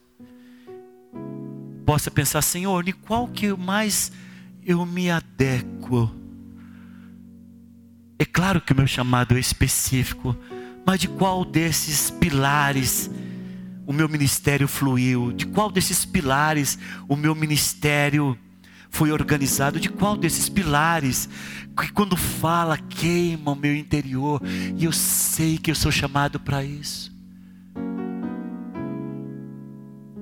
possa 1.85 2.09
pensar, 2.09 2.41
Senhor, 2.41 2.83
de 2.83 2.93
qual 2.93 3.27
que 3.27 3.53
mais 3.53 4.11
eu 4.65 4.85
me 4.85 5.09
adequo? 5.09 6.13
É 8.17 8.25
claro 8.25 8.59
que 8.59 8.73
o 8.73 8.75
meu 8.75 8.87
chamado 8.87 9.37
é 9.37 9.39
específico, 9.39 10.35
mas 10.85 10.99
de 10.99 11.07
qual 11.07 11.45
desses 11.45 12.09
pilares 12.09 13.09
o 13.85 13.93
meu 13.93 14.09
ministério 14.09 14.67
fluiu? 14.67 15.31
De 15.31 15.45
qual 15.45 15.71
desses 15.71 16.05
pilares 16.05 16.77
o 17.07 17.15
meu 17.15 17.33
ministério 17.33 18.37
foi 18.89 19.11
organizado? 19.11 19.79
De 19.79 19.89
qual 19.89 20.17
desses 20.17 20.49
pilares 20.49 21.29
que 21.77 21.91
quando 21.91 22.17
fala 22.17 22.77
queima 22.77 23.51
o 23.51 23.55
meu 23.55 23.75
interior 23.75 24.41
e 24.75 24.83
eu 24.83 24.91
sei 24.91 25.57
que 25.57 25.71
eu 25.71 25.75
sou 25.75 25.91
chamado 25.91 26.39
para 26.39 26.63
isso? 26.63 27.11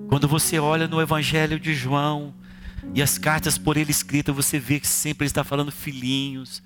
Quando 0.08 0.28
você 0.28 0.60
olha 0.60 0.88
no 0.88 1.02
Evangelho 1.02 1.60
de 1.60 1.74
João 1.74 2.34
e 2.94 3.02
as 3.02 3.18
cartas 3.18 3.58
por 3.58 3.78
ele 3.78 3.92
escritas, 3.92 4.36
você 4.36 4.60
vê 4.60 4.80
que 4.80 4.88
sempre 4.88 5.26
ele 5.26 5.30
está 5.30 5.44
falando 5.44 5.72
filhinhos, 5.72 6.62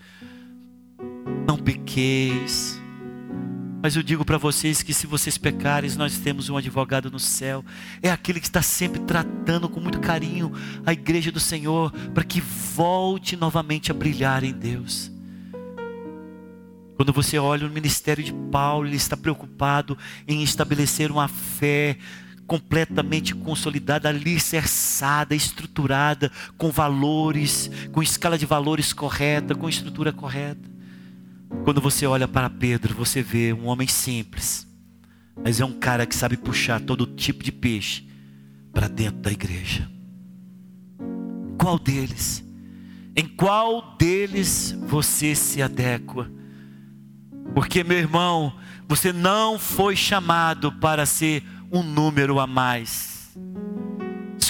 não 1.47 1.57
pequeis. 1.57 2.80
Mas 3.81 3.95
eu 3.95 4.03
digo 4.03 4.23
para 4.23 4.37
vocês 4.37 4.83
que 4.83 4.93
se 4.93 5.07
vocês 5.07 5.39
pecarem, 5.39 5.89
nós 5.95 6.19
temos 6.19 6.49
um 6.49 6.57
advogado 6.57 7.09
no 7.09 7.19
céu. 7.19 7.65
É 8.01 8.11
aquele 8.11 8.39
que 8.39 8.45
está 8.45 8.61
sempre 8.61 9.01
tratando 9.01 9.67
com 9.67 9.79
muito 9.79 9.99
carinho 9.99 10.51
a 10.85 10.93
igreja 10.93 11.31
do 11.31 11.39
Senhor 11.39 11.91
para 12.13 12.23
que 12.23 12.39
volte 12.39 13.35
novamente 13.35 13.89
a 13.89 13.93
brilhar 13.93 14.43
em 14.43 14.53
Deus. 14.53 15.11
Quando 16.95 17.11
você 17.11 17.39
olha 17.39 17.65
o 17.65 17.71
ministério 17.71 18.23
de 18.23 18.31
Paulo, 18.51 18.85
ele 18.85 18.95
está 18.95 19.17
preocupado 19.17 19.97
em 20.27 20.43
estabelecer 20.43 21.11
uma 21.11 21.27
fé 21.27 21.97
completamente 22.45 23.33
consolidada, 23.33 24.09
alicerçada, 24.09 25.33
estruturada, 25.33 26.31
com 26.55 26.69
valores, 26.69 27.71
com 27.91 28.03
escala 28.03 28.37
de 28.37 28.45
valores 28.45 28.93
correta, 28.93 29.55
com 29.55 29.67
estrutura 29.67 30.13
correta. 30.13 30.70
Quando 31.63 31.79
você 31.79 32.05
olha 32.05 32.27
para 32.27 32.49
Pedro, 32.49 32.95
você 32.95 33.21
vê 33.21 33.53
um 33.53 33.67
homem 33.67 33.87
simples, 33.87 34.67
mas 35.43 35.59
é 35.59 35.65
um 35.65 35.73
cara 35.73 36.05
que 36.05 36.15
sabe 36.15 36.35
puxar 36.37 36.81
todo 36.81 37.05
tipo 37.05 37.43
de 37.43 37.51
peixe 37.51 38.07
para 38.73 38.87
dentro 38.87 39.21
da 39.21 39.31
igreja. 39.31 39.89
Qual 41.57 41.77
deles? 41.77 42.43
Em 43.15 43.27
qual 43.27 43.95
deles 43.97 44.75
você 44.87 45.35
se 45.35 45.61
adequa? 45.61 46.31
Porque, 47.53 47.83
meu 47.83 47.97
irmão, 47.97 48.53
você 48.87 49.13
não 49.13 49.59
foi 49.59 49.95
chamado 49.95 50.71
para 50.73 51.05
ser 51.05 51.43
um 51.71 51.83
número 51.83 52.39
a 52.39 52.47
mais. 52.47 53.10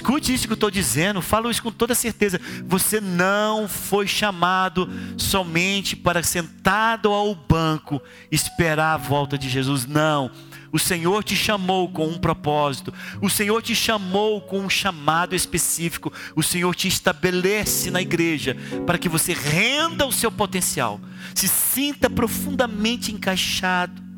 Escute 0.01 0.33
isso 0.33 0.47
que 0.47 0.53
eu 0.53 0.55
estou 0.55 0.71
dizendo, 0.71 1.21
falo 1.21 1.51
isso 1.51 1.61
com 1.61 1.71
toda 1.71 1.93
certeza. 1.93 2.41
Você 2.65 2.99
não 2.99 3.67
foi 3.67 4.07
chamado 4.07 4.89
somente 5.15 5.95
para 5.95 6.23
sentado 6.23 7.09
ao 7.09 7.35
banco 7.35 8.01
esperar 8.31 8.95
a 8.95 8.97
volta 8.97 9.37
de 9.37 9.47
Jesus. 9.47 9.85
Não. 9.85 10.31
O 10.71 10.79
Senhor 10.79 11.23
te 11.23 11.35
chamou 11.35 11.87
com 11.87 12.07
um 12.07 12.17
propósito, 12.17 12.91
o 13.21 13.29
Senhor 13.29 13.61
te 13.61 13.75
chamou 13.75 14.41
com 14.41 14.61
um 14.61 14.69
chamado 14.69 15.35
específico, 15.35 16.11
o 16.35 16.41
Senhor 16.41 16.73
te 16.73 16.87
estabelece 16.87 17.91
na 17.91 18.01
igreja 18.01 18.57
para 18.87 18.97
que 18.97 19.09
você 19.09 19.33
renda 19.33 20.07
o 20.07 20.11
seu 20.11 20.31
potencial, 20.31 20.99
se 21.35 21.47
sinta 21.47 22.09
profundamente 22.09 23.11
encaixado 23.11 24.10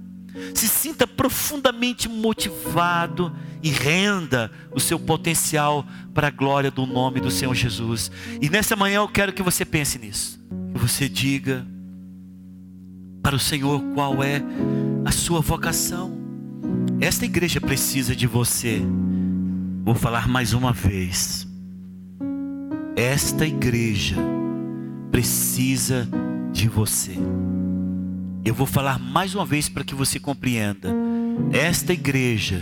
se 0.54 0.68
sinta 0.68 1.06
profundamente 1.06 2.10
motivado 2.10 3.34
e 3.62 3.70
renda 3.70 4.52
o 4.72 4.80
seu 4.80 5.00
potencial 5.00 5.86
para 6.14 6.28
a 6.28 6.32
glória 6.32 6.72
do 6.72 6.86
nome 6.86 7.20
do 7.20 7.32
Senhor 7.32 7.54
Jesus. 7.54 8.12
E 8.42 8.50
nessa 8.50 8.76
manhã 8.76 8.98
eu 8.98 9.08
quero 9.08 9.34
que 9.34 9.44
você 9.44 9.64
pense 9.64 9.98
nisso. 10.00 10.40
Que 10.74 10.80
você 10.80 11.08
diga 11.08 11.66
para 13.22 13.36
o 13.36 13.40
Senhor 13.40 13.82
qual 13.94 14.24
é 14.24 14.42
a 15.06 15.12
sua 15.12 15.40
vocação. 15.40 16.12
Esta 17.00 17.26
igreja 17.26 17.62
precisa 17.62 18.16
de 18.16 18.28
você. 18.28 18.82
Vou 19.84 19.96
falar 19.96 20.28
mais 20.28 20.54
uma 20.54 20.74
vez. 20.74 21.48
Esta 22.96 23.46
igreja 23.46 24.16
precisa 25.12 26.08
de 26.52 26.68
você. 26.68 27.18
Eu 28.46 28.54
vou 28.54 28.68
falar 28.68 29.00
mais 29.00 29.34
uma 29.34 29.46
vez 29.46 29.70
para 29.70 29.86
que 29.86 29.96
você 29.96 30.20
compreenda. 30.20 30.90
Esta 31.54 31.94
igreja 31.94 32.62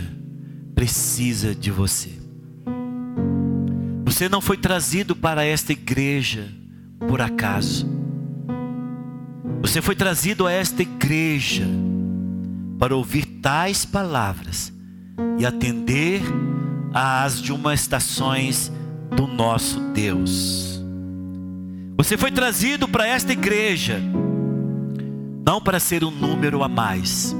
precisa 0.76 1.54
de 1.54 1.72
você. 1.72 2.10
Você 4.04 4.28
não 4.28 4.40
foi 4.40 4.56
trazido 4.56 5.16
para 5.16 5.44
esta 5.44 5.72
igreja 5.72 6.48
por 7.08 7.20
acaso. 7.20 7.90
Você 9.60 9.82
foi 9.82 9.96
trazido 9.96 10.46
a 10.46 10.52
esta 10.52 10.82
igreja 10.82 11.66
para 12.78 12.94
ouvir 12.94 13.24
tais 13.24 13.84
palavras 13.84 14.72
e 15.36 15.44
atender 15.44 16.22
às 16.94 17.42
de 17.42 17.52
uma 17.52 17.74
estações 17.74 18.70
do 19.16 19.26
nosso 19.26 19.80
Deus. 19.92 20.80
Você 21.96 22.16
foi 22.16 22.30
trazido 22.30 22.86
para 22.86 23.06
esta 23.06 23.32
igreja 23.32 24.00
não 25.44 25.60
para 25.60 25.80
ser 25.80 26.04
um 26.04 26.10
número 26.10 26.62
a 26.62 26.68
mais. 26.68 27.34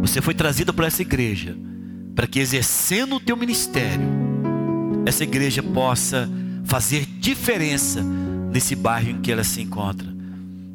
Você 0.00 0.20
foi 0.20 0.34
trazido 0.34 0.72
para 0.72 0.86
essa 0.86 1.02
igreja 1.02 1.56
para 2.14 2.26
que 2.26 2.38
exercendo 2.38 3.16
o 3.16 3.20
teu 3.20 3.36
ministério, 3.36 4.06
essa 5.06 5.24
igreja 5.24 5.62
possa 5.62 6.28
fazer 6.64 7.06
diferença 7.06 8.02
nesse 8.02 8.74
bairro 8.76 9.10
em 9.10 9.20
que 9.20 9.32
ela 9.32 9.44
se 9.44 9.60
encontra. 9.60 10.12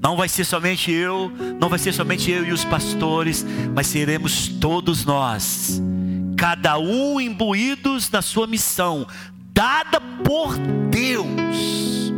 Não 0.01 0.15
vai 0.15 0.29
ser 0.29 0.45
somente 0.45 0.91
eu, 0.91 1.31
não 1.59 1.69
vai 1.69 1.79
ser 1.79 1.93
somente 1.93 2.31
eu 2.31 2.45
e 2.45 2.51
os 2.51 2.63
pastores, 2.63 3.45
mas 3.73 3.87
seremos 3.87 4.47
todos 4.47 5.05
nós, 5.05 5.81
cada 6.35 6.77
um 6.77 7.19
imbuídos 7.19 8.09
na 8.09 8.21
sua 8.21 8.47
missão, 8.47 9.07
dada 9.53 9.99
por 10.23 10.55
Deus. 10.89 12.11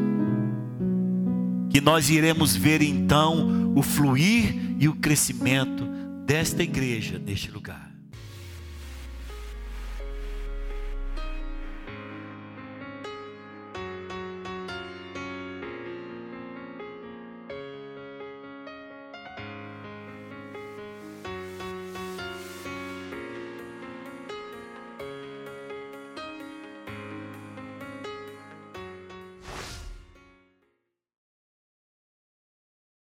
Que 1.69 1.79
nós 1.81 2.09
iremos 2.09 2.55
ver 2.55 2.81
então 2.81 3.58
o 3.75 3.81
fluir 3.81 4.75
e 4.79 4.87
o 4.87 4.95
crescimento 4.95 5.85
desta 6.25 6.63
igreja 6.63 7.19
neste 7.19 7.51
lugar. 7.51 7.88